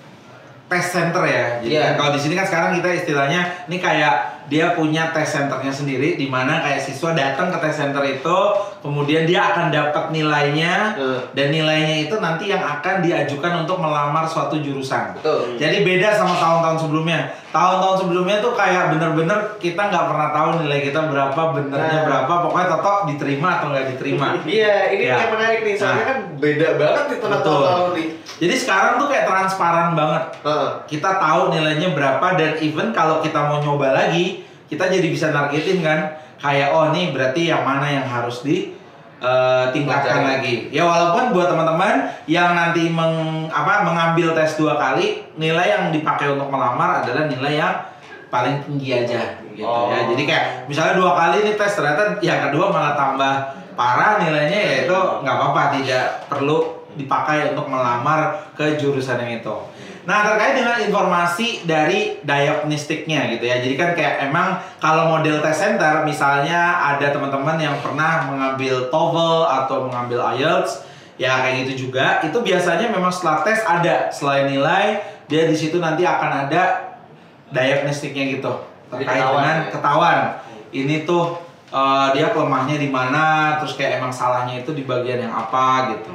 [0.68, 1.60] test center ya.
[1.60, 1.82] Jadi Iya.
[1.84, 6.16] kan kalau di sini kan sekarang kita istilahnya ini kayak dia punya test centernya sendiri
[6.16, 8.38] di mana kayak siswa datang ke test center itu
[8.78, 14.24] kemudian dia akan dapat nilainya Eh, dan nilainya itu nanti yang akan diajukan untuk melamar
[14.24, 15.14] suatu jurusan.
[15.14, 15.54] betul.
[15.54, 17.20] Jadi beda sama tahun-tahun sebelumnya.
[17.48, 22.04] Tahun-tahun sebelumnya tuh kayak bener-bener kita nggak pernah tahu nilai kita berapa, benernya Nah.
[22.04, 24.26] berapa, pokoknya totok diterima atau nggak diterima.
[24.48, 25.16] Iya, ini Ya.
[25.18, 25.74] yang menarik nih.
[25.74, 26.06] Soalnya Nah.
[26.06, 27.60] kan beda banget di tengah Betul.
[27.62, 28.08] tahun nih.
[28.38, 30.22] Jadi sekarang tuh kayak transparan banget.
[30.40, 30.70] Heeh.
[30.86, 34.37] Kita tahu nilainya berapa dan even kalau kita mau nyoba lagi,
[34.68, 36.00] kita jadi bisa nargetin kan.
[36.38, 38.70] Kayak oh nih berarti yang mana yang harus di
[39.18, 40.70] eh, tingkatkan lagi.
[40.70, 46.30] Ya walaupun buat teman-teman yang nanti meng, apa, mengambil tes dua kali, nilai yang dipakai
[46.38, 47.74] untuk melamar adalah nilai yang
[48.28, 49.90] paling tinggi aja gitu Oh.
[49.90, 50.06] ya.
[50.14, 53.34] Jadi kayak misalnya dua kali nih tes ternyata yang kedua malah tambah
[53.74, 59.54] parah nilainya ya itu nggak apa-apa tidak perlu dipakai untuk melamar ke jurusan yang itu.
[60.08, 63.60] Nah terkait dengan informasi dari diagnostiknya gitu ya.
[63.60, 69.44] Jadi kan kayak emang kalau model test center misalnya ada teman-teman yang pernah mengambil TOEFL
[69.44, 70.88] atau mengambil IELTS
[71.20, 72.24] ya kayak gitu juga.
[72.24, 76.96] Itu biasanya memang setelah tes ada selain nilai dia di situ nanti akan ada
[77.52, 79.68] diagnostiknya gitu terkait ketahuan dengan ya?
[79.76, 80.18] ketahuan.
[80.72, 81.36] Ini tuh
[81.68, 86.12] eh, dia kelemahnya di mana, terus kayak emang salahnya itu di bagian yang apa gitu.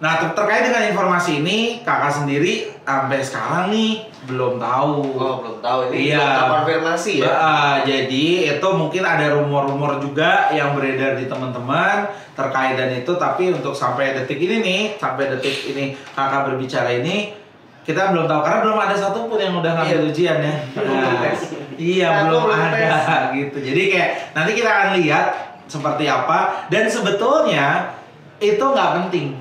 [0.00, 5.12] Nah ter- terkait dengan informasi ini kakak sendiri sampai sekarang nih belum tahu.
[5.12, 6.24] Oh, belum tahu ini Iya.
[6.40, 7.24] belum konfirmasi ya.
[7.26, 13.52] Ba- jadi itu mungkin ada rumor-rumor juga yang beredar di teman-teman terkait dan itu tapi
[13.52, 17.36] untuk sampai detik ini nih sampai detik ini kakak berbicara ini
[17.82, 20.08] kita belum tahu karena belum ada satupun yang udah ngambil Iya.
[20.08, 20.54] ujian ya.
[20.74, 21.32] Belum Nah,
[21.76, 23.04] iya belum belum ada tes.
[23.38, 23.56] gitu.
[23.62, 25.26] Jadi kayak nanti kita akan lihat
[25.66, 27.92] seperti apa dan sebetulnya
[28.38, 29.36] itu nggak penting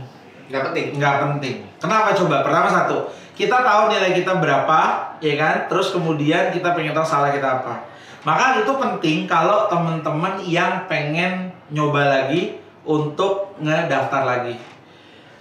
[0.49, 0.87] Nggak penting.
[0.97, 1.55] nggak penting.
[1.77, 2.41] Kenapa coba?
[2.41, 2.97] Pertama satu,
[3.37, 4.79] kita tahu nilai kita berapa,
[5.21, 5.55] ya kan?
[5.69, 7.85] Terus kemudian kita pengen tahu salah kita apa.
[8.27, 14.59] Maka itu penting kalau teman-teman yang pengen nyoba lagi untuk ngedaftar lagi.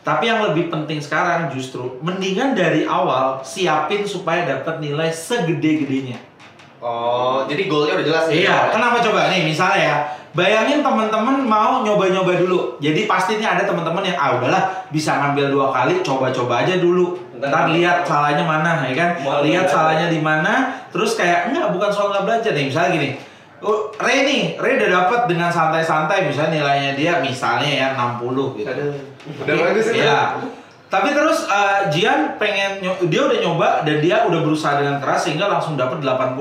[0.07, 6.17] Tapi yang lebih penting sekarang justru mendingan dari awal siapin supaya dapat nilai segede-gedenya.
[6.79, 8.25] Oh, jadi goalnya udah jelas.
[8.31, 9.97] Iya, kenapa coba nih misalnya ya,
[10.37, 12.59] bayangin teman-teman mau nyoba-nyoba dulu.
[12.81, 14.63] Jadi pasti nih ada teman-teman yang ah udahlah
[14.93, 17.17] bisa ngambil dua kali, coba-coba aja dulu.
[17.39, 19.11] Ntar- lihat salahnya mana, ya kan?
[19.23, 22.67] Mau lihat salahnya di mana, terus kayak enggak bukan soal nggak belajar nih.
[22.67, 23.09] Misalnya gini,
[23.63, 28.69] oh, Ray nih, Ray udah dapat dengan santai-santai misalnya nilainya dia misalnya ya 60 gitu.
[28.69, 28.95] Aduh.
[29.47, 30.03] Udah bagus itu.
[30.03, 30.21] Iya.
[30.89, 32.81] Tapi terus eh, Jian pengen
[33.13, 36.33] dia udah nyoba dan dia udah berusaha dengan keras sehingga langsung dapat 80.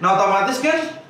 [0.00, 1.01] Nah, otomatis kan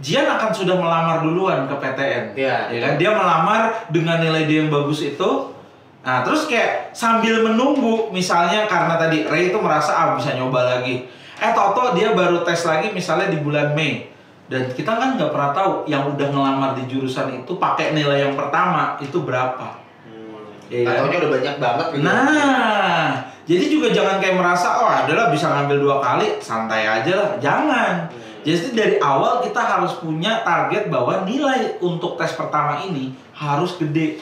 [0.00, 2.24] Jian akan sudah melamar duluan ke PTN.
[2.32, 2.72] Iya.
[2.72, 2.92] Ya kan?
[2.96, 5.52] Dia melamar dengan nilai dia yang bagus itu.
[6.00, 11.04] Nah, terus kayak sambil menunggu misalnya karena tadi Ray itu merasa ah bisa nyoba lagi.
[11.36, 14.08] Eh toto dia baru tes lagi misalnya di bulan Mei.
[14.50, 18.34] Dan kita kan nggak pernah tahu yang udah ngelamar di jurusan itu pakai nilai yang
[18.34, 19.78] pertama itu berapa.
[20.72, 20.94] Iya kan?
[21.04, 22.02] Ataunya udah banyak banget gitu.
[22.06, 23.06] Nah,
[23.44, 27.30] jadi juga jangan kayak merasa oh adalah bisa ngambil dua kali, santai aja lah.
[27.42, 27.92] Jangan.
[28.40, 34.16] Jadi dari awal kita harus punya target bahwa nilai untuk tes pertama ini harus gede.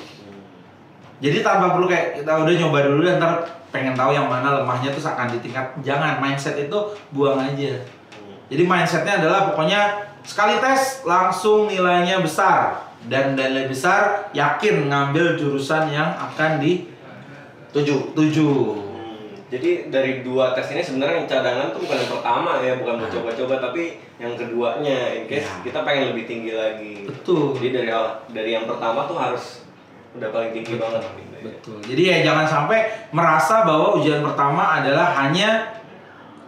[1.19, 3.33] Jadi tanpa perlu kayak kita udah nyoba dulu dan ntar
[3.75, 5.79] pengen tahu yang mana lemahnya terus akan ditingkat.
[5.83, 6.79] Jangan mindset itu
[7.15, 7.83] buang aja.
[8.49, 15.91] Jadi mindsetnya adalah pokoknya sekali tes langsung nilainya besar dan nilai besar yakin ngambil jurusan
[15.95, 16.59] yang akan
[17.69, 18.17] Tujuh.
[18.17, 18.49] dituju.
[18.49, 18.88] Hmm,
[19.49, 23.09] Jadi dari dua tes ini sebenarnya yang cadangan tuh bukan yang pertama ya, bukan buat
[23.09, 25.65] coba-coba tapi yang keduanya in case Ya.
[25.65, 27.09] kita pengen lebih tinggi lagi.
[27.09, 27.57] Betul.
[27.57, 27.89] Jadi dari
[28.29, 29.65] dari yang pertama tuh harus
[30.21, 31.43] udah paling tinggi banget gitu ya.
[31.49, 31.77] Betul.
[31.81, 32.79] Jadi ya jangan sampai
[33.17, 35.81] merasa bahwa ujian pertama adalah hanya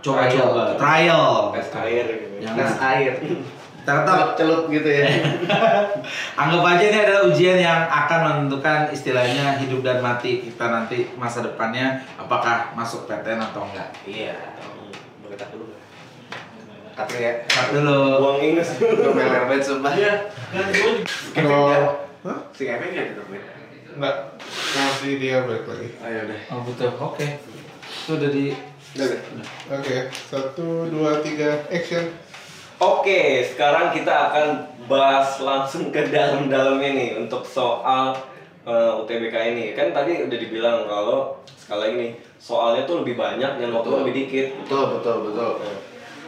[0.05, 1.53] coba-coba, trial.
[1.57, 2.37] Tes air gitu.
[2.45, 2.57] Jangan.
[2.57, 3.13] Tes air.
[3.81, 5.09] Tetap celup gitu ya.
[6.41, 11.43] anggap aja ini adalah ujian yang akan menentukan istilahnya hidup dan mati kita nanti masa
[11.43, 13.89] depannya apakah masuk PTN atau enggak.
[14.05, 14.37] Iya.
[15.25, 15.73] Boleh tak dulu?
[16.95, 17.33] Tapi ya.
[17.49, 17.99] Cut dulu.
[18.21, 19.11] Buang ingus dulu.
[19.11, 19.93] Gue meler banget sumpah.
[19.97, 20.15] Iya.
[21.35, 22.39] Kalau Hah?
[22.53, 23.05] Si Kevin ya.
[23.97, 24.17] Enggak.
[24.77, 25.89] Nanti dia balik lagi.
[26.05, 26.41] Ayo deh.
[26.53, 26.93] Oh betul.
[27.01, 27.27] Oke.
[28.05, 28.53] Itu udah di
[28.91, 29.23] deh.
[29.71, 32.11] Oke, satu, dua, tiga, action.
[32.81, 34.47] Oke, sekarang kita akan
[34.89, 38.17] bahas langsung ke dalam-dalamnya nih untuk soal
[38.65, 39.65] eh, UTBK ini.
[39.77, 44.15] Kan tadi udah dibilang kalau sekali lagi nih soalnya tuh lebih banyak dan waktu lebih
[44.25, 44.47] dikit.
[44.65, 45.51] Betul, betul, betul.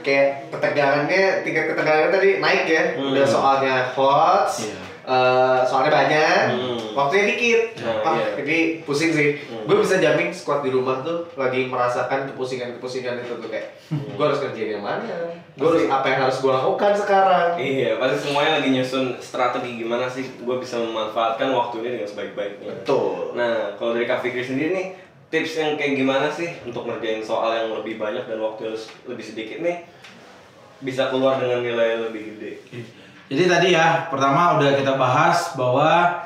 [0.04, 2.84] Kayak ketegangannya, tingkat ketegangannya tadi naik ya.
[3.00, 3.16] Hmm.
[3.16, 4.81] Udah soalnya hot, Iya.
[5.02, 6.78] Eh, soalnya banyak, Hmm.
[6.94, 7.60] waktunya dikit.
[7.82, 8.38] Nah, ah, iya.
[8.38, 9.34] ini pusing sih.
[9.50, 9.66] Hmm.
[9.66, 14.38] Gue bisa jamin squad di rumah tuh lagi merasakan kepusingan-kepusingan itu tuh kayak, gue harus
[14.38, 15.02] kerjain yang mana?
[15.58, 17.48] Gue harus apa yang harus gue lakukan sekarang?
[17.58, 22.70] Iya, pasti semuanya lagi nyusun strategi gimana sih gue bisa memanfaatkan waktu ini dengan sebaik-baiknya.
[22.82, 23.34] Betul.
[23.34, 24.86] Nah, kalau dari Kak Fikri sendiri nih,
[25.32, 28.76] tips yang kayak gimana sih untuk ngerjain soal yang lebih banyak dan waktu yang
[29.08, 29.80] lebih sedikit nih
[30.82, 32.52] bisa keluar dengan nilai yang lebih gede?
[33.32, 36.20] Jadi tadi ya, pertama udah kita bahas bahwa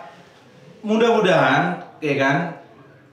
[0.82, 2.36] mudah-mudahan ya kan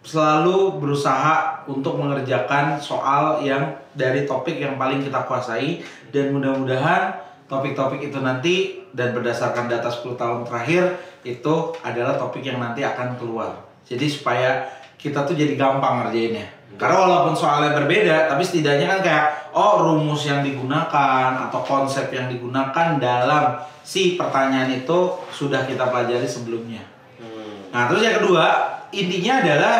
[0.02, 8.10] selalu berusaha untuk mengerjakan soal yang dari topik yang paling kita kuasai dan mudah-mudahan topik-topik
[8.10, 13.62] itu nanti dan berdasarkan data 10 tahun terakhir itu adalah topik yang nanti akan keluar.
[13.86, 16.63] Jadi supaya kita tuh jadi gampang ngerjainnya.
[16.74, 22.28] Karena walaupun soalnya berbeda, tapi setidaknya kan kayak oh rumus yang digunakan atau konsep yang
[22.28, 26.82] digunakan dalam si pertanyaan itu sudah kita pelajari sebelumnya.
[27.22, 27.70] Hmm.
[27.70, 28.46] Nah, terus yang kedua,
[28.90, 29.76] intinya adalah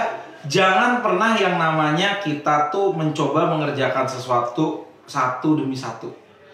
[0.46, 6.14] jangan pernah yang namanya kita tuh mencoba mengerjakan sesuatu satu demi satu.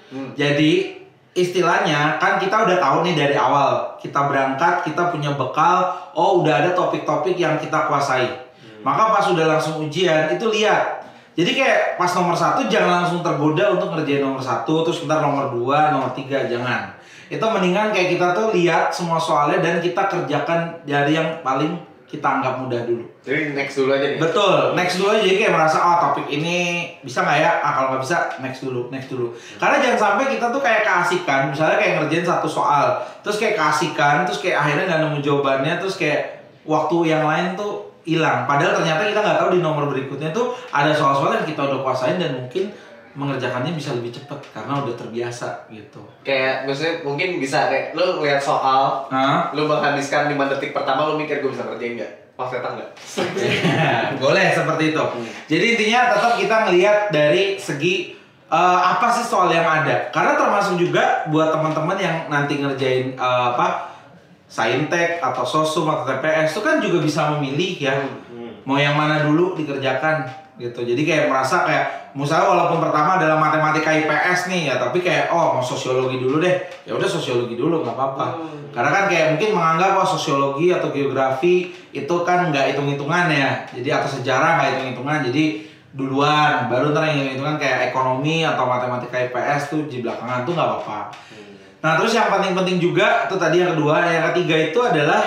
[0.10, 0.34] Hmm.
[0.34, 0.99] Jadi
[1.38, 6.65] istilahnya kan kita udah tahu nih dari awal kita berangkat kita punya bekal oh udah
[6.65, 8.49] ada topik-topik yang kita kuasai
[8.82, 11.04] maka pas udah langsung ujian itu lihat
[11.36, 15.52] jadi kayak pas nomor satu jangan langsung tergoda untuk ngerjain nomor satu terus ntar nomor
[15.56, 16.96] dua nomor tiga jangan
[17.30, 22.26] itu mendingan kayak kita tuh lihat semua soalnya dan kita kerjakan dari yang paling kita
[22.26, 24.18] anggap mudah dulu Jadi next dulu aja nih.
[24.18, 27.52] Betul, next dulu aja jadi kayak merasa oh topik ini bisa nggak ya?
[27.62, 29.30] Ah kalau nggak bisa next dulu, next dulu.
[29.62, 34.26] Karena jangan sampai kita tuh kayak keasikan, misalnya kayak ngerjain satu soal, terus kayak keasikan,
[34.26, 38.50] terus kayak akhirnya nggak nemu jawabannya, terus kayak waktu yang lain tuh hilang.
[38.50, 42.17] Padahal ternyata kita nggak tahu di nomor berikutnya tuh ada soal-soal yang kita udah kuasain
[42.17, 42.74] dan mungkin
[43.17, 46.02] mengerjakannya bisa lebih cepat karena udah terbiasa gitu.
[46.22, 51.17] Kayak maksudnya mungkin bisa kayak lu lihat soal, Nah, lu menghabiskan 5 detik pertama lu
[51.17, 52.13] mikir gue bisa ngerjain nggak?
[52.38, 52.89] Pas datang nggak?
[54.24, 55.04] boleh seperti itu.
[55.50, 58.13] Jadi intinya tetap kita ngelihat dari segi
[58.48, 60.13] eh, apa sih soal yang ada.
[60.13, 63.88] Karena termasuk juga buat teman-teman yang nanti ngerjain eh, apa
[64.50, 67.94] saintek atau sosum atau TPS itu kan juga bisa memilih ya
[68.66, 70.26] mau yang mana dulu dikerjakan
[70.60, 70.84] gitu.
[70.84, 75.58] Jadi kayak merasa kayak misalnya walaupun pertama adalah matematika IPS nih ya, tapi kayak oh
[75.58, 76.60] mau sosiologi dulu deh.
[76.84, 78.26] Ya udah sosiologi dulu nggak apa-apa.
[78.70, 83.64] Karena kan kayak mungkin menganggap oh sosiologi atau geografi itu kan nggak hitung-hitungan ya.
[83.72, 85.20] Jadi atau sejarah nggak hitung-hitungan.
[85.32, 85.44] Jadi
[85.90, 90.68] duluan baru ntar yang hitung-hitungan kayak ekonomi atau matematika IPS tuh di belakangan tuh nggak
[90.68, 91.00] apa-apa.
[91.80, 95.24] Nah terus yang paling penting juga itu tadi yang kedua, yang ketiga itu adalah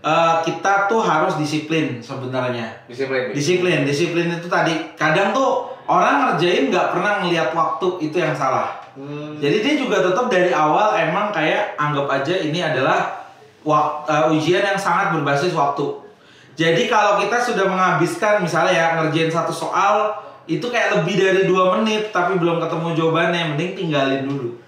[0.00, 2.86] eh, kita tuh harus disiplin sebenarnya.
[2.86, 3.34] Disiplin.
[3.34, 8.78] Disiplin, disiplin itu tadi kadang tuh orang ngerjain nggak pernah ngelihat waktu itu yang salah.
[8.94, 9.38] Hmm.
[9.38, 13.26] Jadi dia juga tetap dari awal emang kayak anggap aja ini adalah
[13.66, 16.06] wak- eh, ujian yang sangat berbasis waktu.
[16.54, 20.12] Jadi kalau kita sudah menghabiskan misalnya ya ngerjain satu soal
[20.44, 24.58] itu kayak lebih dari dua menit tapi belum ketemu jawabannya, mending tinggalin dulu.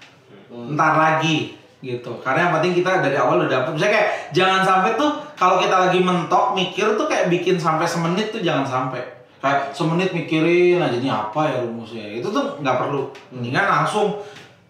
[0.53, 2.15] Ntar lagi gitu.
[2.23, 3.71] Karena yang penting kita dari awal udah dapet.
[3.75, 8.31] Misalnya kayak jangan sampai tuh kalau kita lagi mentok mikir tuh kayak bikin sampai semenit
[8.31, 9.03] tuh jangan sampai.
[9.43, 12.23] Kayak semenit mikirin aja ini apa ya rumusnya.
[12.23, 13.11] Itu tuh nggak perlu.
[13.35, 14.23] Mendingan langsung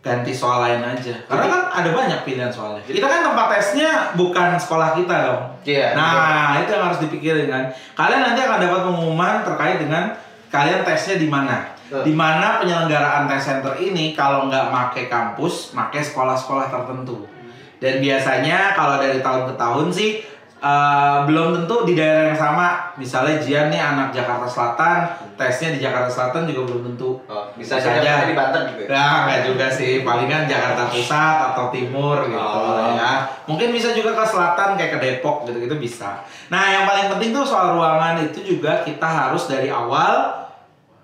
[0.04, 1.16] ganti soal lain aja.
[1.30, 2.82] Karena kan ada banyak pilihan soalnya.
[2.84, 5.44] Kita kan tempat tesnya bukan sekolah kita dong.
[5.64, 5.96] Iya.
[5.96, 7.64] Nah, itu yang harus dipikirin kan.
[7.96, 10.12] Kalian nanti akan dapat pengumuman terkait dengan
[10.52, 11.73] kalian tesnya di mana.
[12.02, 17.30] Di mana penyelenggaraan tes center ini kalau nggak make kampus, make sekolah-sekolah tertentu.
[17.78, 20.12] Dan biasanya kalau dari tahun ke tahun sih
[20.58, 22.96] eh, belum tentu di daerah yang sama.
[22.96, 24.98] Misalnya Jian nih anak Jakarta Selatan,
[25.36, 27.20] tesnya di Jakarta Selatan juga belum tentu.
[27.28, 28.14] Oh, bisa, Bisa aja aja.
[28.24, 28.82] bisa di Banten gitu.
[28.86, 28.96] ya?
[28.96, 29.92] Nah, nggak juga sih.
[30.02, 32.96] Palingan Jakarta Pusat atau Timur gitu Oh.
[32.96, 33.28] ya.
[33.44, 36.24] Mungkin bisa juga ke selatan kayak ke Depok gitu-gitu bisa.
[36.48, 40.43] Nah, yang paling penting tuh soal ruangan itu juga kita harus dari awal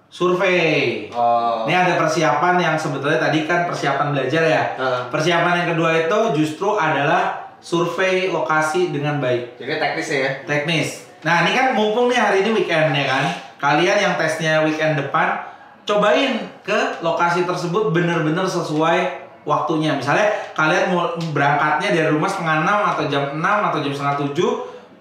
[0.09, 1.07] survei.
[1.13, 1.69] Oh.
[1.69, 4.63] Ini ada persiapan yang sebetulnya tadi kan persiapan belajar ya.
[4.75, 5.01] Heeh.
[5.13, 10.31] Persiapan yang kedua itu justru adalah survei lokasi dengan baik Jadi teknisnya ya.
[10.49, 11.05] teknis.
[11.21, 13.25] Nah ini kan mumpung nih hari ini weekend ya kan.
[13.59, 15.35] Kalian yang tesnya weekend depan,
[15.83, 19.99] cobain ke lokasi tersebut bener-bener sesuai waktunya.
[19.99, 24.51] Misalnya kalian mau berangkatnya dari rumah setengah enam atau jam 6 atau jam setengah tujuh,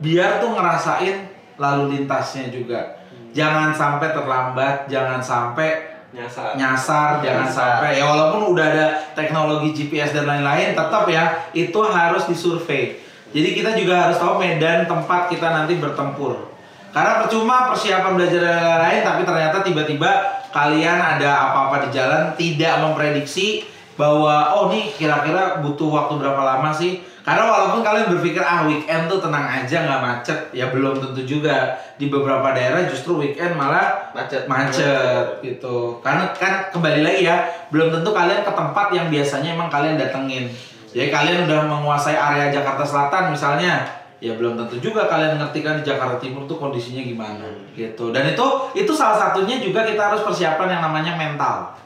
[0.02, 1.16] biar tuh ngerasain
[1.54, 2.97] lalu lintasnya juga.
[3.38, 7.84] Jangan sampai terlambat, jangan sampai nyasar nyasar, jangan Nyasar.
[7.84, 12.98] sampai ya walaupun udah ada teknologi GPS dan lain-lain, tetap ya itu harus disurvei.
[13.28, 16.48] Jadi kita juga harus tahu medan tempat kita nanti bertempur.
[16.88, 20.10] Karena percuma persiapan belajar dan lain-lain, tapi ternyata tiba-tiba
[20.48, 23.68] kalian ada apa-apa di jalan tidak memprediksi
[24.00, 27.04] bahwa oh nih kira-kira butuh waktu berapa lama sih?
[27.28, 31.76] Karena walaupun kalian berpikir ah weekend tuh tenang aja nggak macet, ya belum tentu juga.
[32.00, 34.48] Di beberapa daerah justru weekend malah Macet.
[34.48, 36.00] macet gitu.
[36.00, 40.48] Karena kan kembali lagi ya belum tentu kalian ke tempat yang biasanya emang kalian datengin.
[40.88, 43.84] Jadi kalian udah menguasai area Jakarta Selatan misalnya
[44.24, 47.44] ya belum tentu juga kalian ngerti kan di Jakarta Timur tuh kondisinya gimana
[47.76, 48.08] gitu.
[48.08, 51.76] Dan itu itu salah satunya juga kita harus persiapan yang namanya mental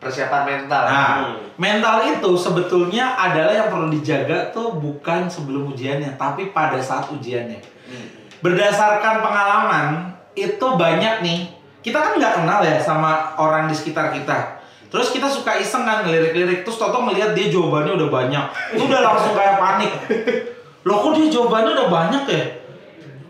[0.00, 0.82] Persiapan mental.
[0.88, 1.36] nah Hmm.
[1.60, 7.60] mental itu sebetulnya adalah yang perlu dijaga tuh bukan sebelum ujiannya tapi pada saat ujiannya.
[7.60, 8.08] Hmm.
[8.40, 11.40] berdasarkan pengalaman itu banyak nih.
[11.84, 14.60] Kita kan nggak kenal ya sama orang di sekitar kita.
[14.90, 16.66] Terus kita suka iseng kan ngelirik-lirik.
[16.66, 18.44] Terus Toto melihat dia jawabannya udah banyak.
[18.74, 19.92] Itu udah langsung kayak panik.
[20.88, 22.42] Loh kok dia jawabannya udah banyak ya?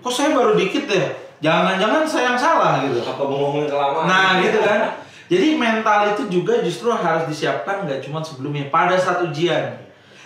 [0.00, 1.06] Kok saya baru dikit ya?
[1.40, 3.02] Jangan-jangan saya yang salah gitu.
[3.04, 4.04] Apa ngomongin kelamaan?
[4.08, 4.80] Nah gitu kan.
[5.30, 9.78] Jadi mental itu juga justru harus disiapkan nggak cuma sebelumnya, pada saat ujian.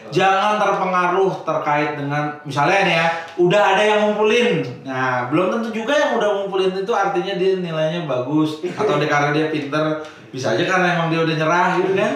[0.08, 3.06] Jangan terpengaruh terkait dengan misalnya nih ya,
[3.40, 4.64] udah ada yang ngumpulin.
[4.84, 9.32] Nah, belum tentu juga yang udah ngumpulin itu artinya dia nilainya bagus atau dia karena
[9.36, 10.04] dia pinter.
[10.32, 12.12] Bisa aja karena emang dia udah nyerah gitu kan.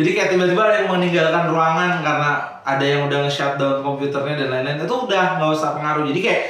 [0.00, 2.30] Jadi kayak tiba-tiba ada yang meninggalkan ruangan karena
[2.64, 4.80] ada yang udah nge-shutdown komputernya dan lain-lain.
[4.84, 6.08] Itu udah nggak usah pengaruh.
[6.08, 6.40] Jadi kayak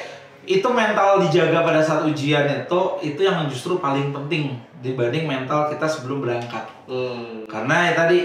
[0.48, 5.84] itu mental dijaga pada saat ujian itu itu yang justru paling penting dibanding mental kita
[5.84, 6.64] sebelum berangkat.
[6.88, 7.44] Hmm.
[7.44, 8.20] Karena ya tadi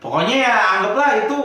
[0.00, 1.38] pokoknya ya anggaplah itu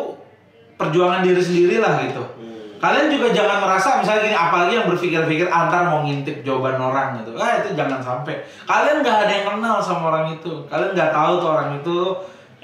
[0.75, 2.23] perjuangan diri sendiri lah gitu.
[2.35, 2.75] Hmm.
[2.75, 7.31] Kalian juga jangan merasa misalnya gini, apalagi yang berpikir-pikir antar mau ngintip jawaban orang gitu.
[7.39, 8.43] Ah itu jangan sampai.
[8.67, 10.51] Kalian nggak ada yang kenal sama orang itu.
[10.67, 11.97] Kalian nggak tahu tuh orang itu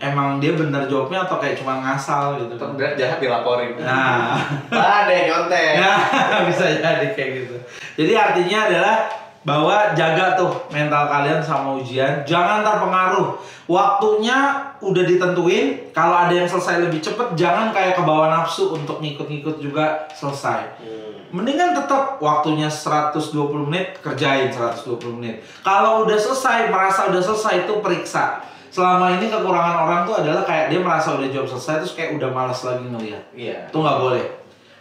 [0.01, 2.57] emang dia benar jawabnya atau kayak cuma ngasal gitu.
[2.57, 3.77] Tetap berat jahat dilaporin.
[3.77, 4.33] Nah,
[4.73, 5.77] Ah, ada nyontek.
[5.77, 5.93] ya
[6.49, 7.55] bisa jadi kayak gitu.
[8.01, 8.97] Jadi artinya adalah
[9.41, 13.37] bahwa jaga tuh mental kalian sama ujian, jangan terpengaruh.
[13.65, 14.37] Waktunya
[14.77, 19.57] udah ditentuin, kalau ada yang selesai lebih cepet, jangan kayak ke bawah nafsu untuk ngikut-ngikut
[19.57, 20.77] juga selesai.
[20.77, 21.09] Hmm.
[21.31, 23.23] Mendingan tetap waktunya 120
[23.65, 25.41] menit kerjain 120 menit.
[25.63, 28.43] Kalau udah selesai, merasa udah selesai itu periksa.
[28.71, 32.31] Selama ini kekurangan orang tuh adalah kayak dia merasa udah jawab selesai terus kayak udah
[32.31, 33.23] malas lagi ngeliat.
[33.35, 33.67] Iya.
[33.67, 34.25] itu nggak boleh.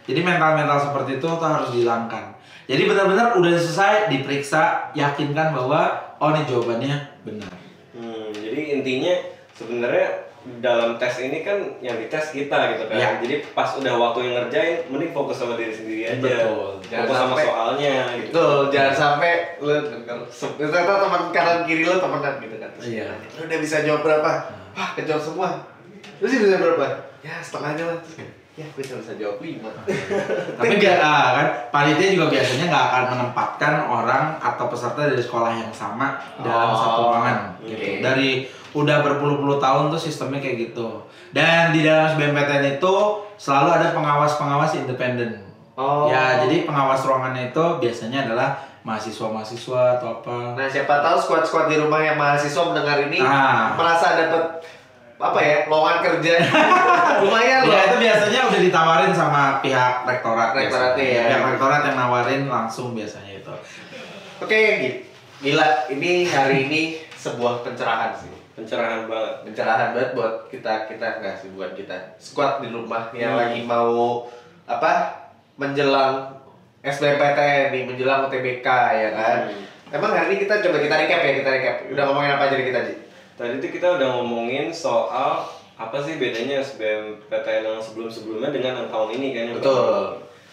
[0.07, 2.23] Jadi mental-mental seperti itu tuh harus dihilangkan.
[2.71, 5.91] Jadi benar-benar udah selesai diperiksa yakinkan bahwa
[6.23, 6.95] oh ini jawabannya
[7.27, 7.51] benar.
[7.91, 9.13] Hmm, jadi intinya
[9.59, 12.97] sebenarnya dalam tes ini kan yang dites kita gitu kan.
[12.97, 13.09] Ya.
[13.21, 16.17] Jadi pas udah waktu yang ngerjain, mending fokus sama diri sendiri aja.
[16.17, 16.81] Betul.
[16.89, 18.27] Jangan Fokus sama sampai- soalnya gitu.
[18.33, 19.31] Betul, jangan sampai
[19.61, 19.73] lu
[20.65, 22.69] ternyata teman kanan kiri lu temenan gitu kan.
[22.73, 23.07] Terus Iya.
[23.37, 24.31] Lu udah bisa jawab berapa?
[24.73, 25.49] Wah, kejawab semua.
[26.17, 26.87] Lu sih bisa berapa?
[27.21, 27.97] Ya, setengahnya lah.
[28.01, 29.69] Terus ya, gue cuma bisa jawab lima.
[30.57, 35.51] tapi biar ah, kan panitia juga biasanya nggak akan menempatkan orang atau peserta dari sekolah
[35.51, 37.91] yang sama dalam Oh, satu ruangan gitu oke.
[37.99, 38.29] dari
[38.71, 40.87] udah berpuluh-puluh tahun tuh sistemnya kayak gitu
[41.29, 42.93] dan di dalam SBMPTN itu
[43.35, 46.05] selalu ada pengawas-pengawas independen Oh.
[46.05, 48.53] ya jadi pengawas ruangannya itu biasanya adalah
[48.83, 53.73] mahasiswa-mahasiswa atau apa Nah, siapa tahu squad-squad di rumah yang mahasiswa mendengar ini Ah.
[53.73, 54.61] merasa dapat
[55.21, 56.33] apa ya, lowongan kerja.
[57.21, 57.71] Lumayan loh.
[57.71, 60.51] Ya itu biasanya udah ditawarin sama pihak rektorat.
[60.51, 61.29] Rektorat, iya.
[61.29, 63.53] Pihak rektorat yang nawarin langsung biasanya itu.
[64.39, 64.89] Oke, Gi.
[65.39, 65.85] gila.
[65.87, 66.81] Ini hari ini
[67.13, 68.33] sebuah pencerahan sih.
[68.51, 69.35] Pencerahan banget.
[69.41, 73.41] pencerahan banget buat kita kita nggak sih buat kita squad di rumah yang Hmm.
[73.47, 74.27] lagi mau
[74.65, 75.17] apa
[75.55, 76.35] menjelang
[76.81, 79.65] SBMPTN nih menjelang UTBK ya kan Hmm.
[79.89, 82.67] emang hari ini kita coba kita recap ya kita recap udah ngomongin apa aja nih
[82.67, 82.93] kita Ji
[83.41, 89.17] Tadi tuh kita udah ngomongin soal apa sih bedanya SBMPTN yang sebelum-sebelumnya dengan yang tahun
[89.17, 89.81] ini kan yang Betul.
[89.81, 90.05] baru.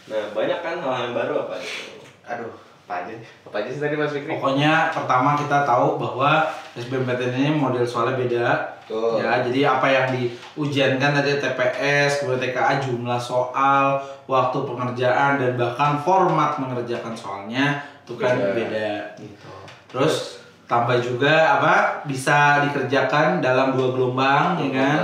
[0.08, 2.00] Nah, banyak kan hal yang baru apa itu?
[2.28, 2.52] aduh
[2.88, 3.12] apa aja
[3.44, 8.16] apa aja sih tadi Mas Fikri Pokoknya pertama kita tahu bahwa SBMPTN ini model soalnya
[8.16, 8.48] beda.
[8.88, 9.20] Betul.
[9.20, 16.00] Ya, jadi apa yang diujiankan tadi TPS, kemudian TKA jumlah soal, waktu pengerjaan dan bahkan
[16.00, 18.56] format mengerjakan soalnya itu kan Beda.
[18.56, 19.52] beda gitu.
[19.92, 20.37] Terus
[20.68, 25.00] tambah juga apa bisa dikerjakan dalam dua gelombang ya kan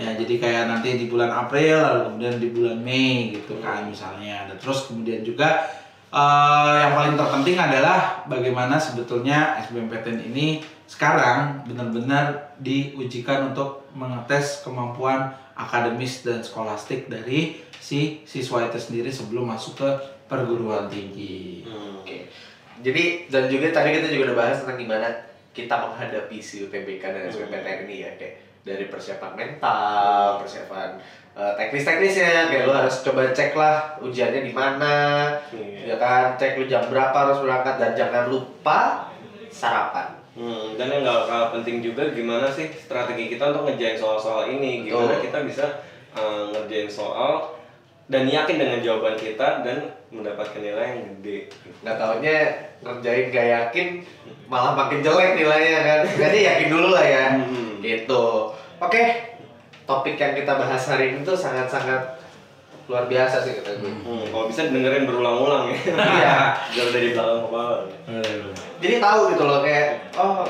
[0.00, 4.48] ya jadi kayak nanti di bulan April lalu kemudian di bulan Mei gitu kan misalnya
[4.48, 5.68] dan terus kemudian juga
[6.08, 15.36] eh, yang paling terpenting adalah bagaimana sebetulnya SBMPTN ini sekarang benar-benar diujikan untuk mengetes kemampuan
[15.52, 19.88] akademis dan skolastik dari si siswa itu sendiri sebelum masuk ke
[20.24, 21.68] perguruan tinggi.
[21.68, 22.00] Hmm.
[22.00, 22.18] oke
[22.82, 25.08] jadi dan juga tadi kita juga udah bahas tentang gimana
[25.52, 30.94] kita menghadapi si UTBK dan SBMPTN ini ya kayak dari persiapan mental, persiapan
[31.34, 34.94] eh, teknis-teknisnya kayak lu harus coba cek lah ujiannya di mana,
[35.50, 35.94] Iya.
[35.94, 39.10] ya kan cek lu jam berapa harus berangkat dan jangan lupa
[39.50, 40.14] sarapan.
[40.32, 44.88] Hmm, dan yang nggak kalah penting juga gimana sih strategi kita untuk ngerjain soal-soal ini
[44.88, 45.28] gimana Betul.
[45.28, 45.64] kita bisa
[46.16, 47.52] uh, ngerjain soal
[48.08, 51.48] dan yakin dengan jawaban kita dan mendapatkan nilai yang gede
[51.80, 52.36] Nggak taunya
[52.84, 53.88] ngerjain gak yakin
[54.46, 56.00] malah makin jelek nilainya kan.
[56.04, 57.26] Jadi yakin dulu lah ya.
[57.40, 57.80] Hmm.
[57.80, 58.24] Gitu.
[58.76, 59.02] Oke.
[59.88, 62.22] Topik yang kita bahas hari ini tuh sangat-sangat
[62.86, 63.88] luar biasa sih kata gue.
[64.04, 66.36] Hmm, kalau bisa dengerin berulang-ulang ya Iya.
[66.74, 67.74] biar dari belakang kepala
[68.82, 70.42] Jadi tahu gitu loh kayak oh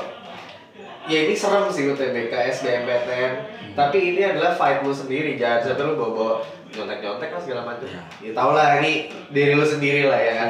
[1.05, 3.31] ya ini serem sih UTBK SBMPTN
[3.77, 6.41] tapi ini adalah fight lu sendiri jangan sampai lu bawa-bawa
[6.73, 7.85] nyontek-nyontek lah segala macam.
[7.85, 8.01] Iya.
[8.19, 10.49] Ya tau lah ini diri lu sendiri lah ya kan.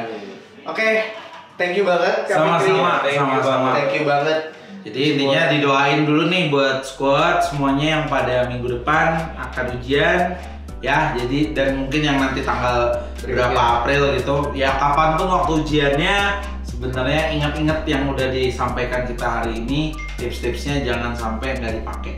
[0.64, 0.88] Oke,
[1.60, 2.24] thank you banget.
[2.24, 3.44] Sama-sama, Thank you sama-sama.
[3.44, 3.74] banget.
[3.76, 4.40] Thank you banget.
[4.84, 10.36] Jadi intinya didoain dulu nih buat squad semuanya yang pada minggu depan akan ujian
[10.84, 11.16] ya.
[11.16, 12.92] Jadi dan mungkin yang nanti tanggal
[13.24, 13.76] berapa Berikutnya.
[13.80, 16.16] April gitu ya kapan pun waktu ujiannya
[16.68, 22.14] sebenarnya ingat-ingat yang udah disampaikan kita hari ini tips-tipsnya jangan sampai nggak dipakai.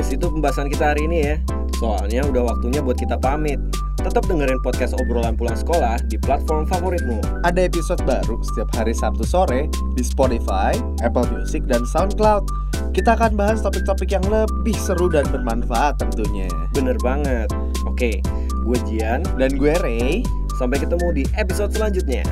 [0.00, 1.36] Sampai situ pembahasan kita hari ini ya.
[1.76, 3.60] Soalnya udah waktunya buat kita pamit.
[4.00, 7.20] Tetap dengerin podcast obrolan pulang sekolah di platform favoritmu.
[7.44, 10.72] Ada episode baru setiap hari Sabtu sore di Spotify,
[11.04, 12.48] Apple Music, dan SoundCloud.
[12.96, 16.48] Kita akan bahas topik-topik yang lebih seru dan bermanfaat tentunya.
[16.72, 17.52] Bener banget.
[17.84, 18.24] Oke,
[18.64, 19.20] gue Jian.
[19.36, 20.24] Dan gue Ray,
[20.56, 22.24] Sampai ketemu di episode selanjutnya.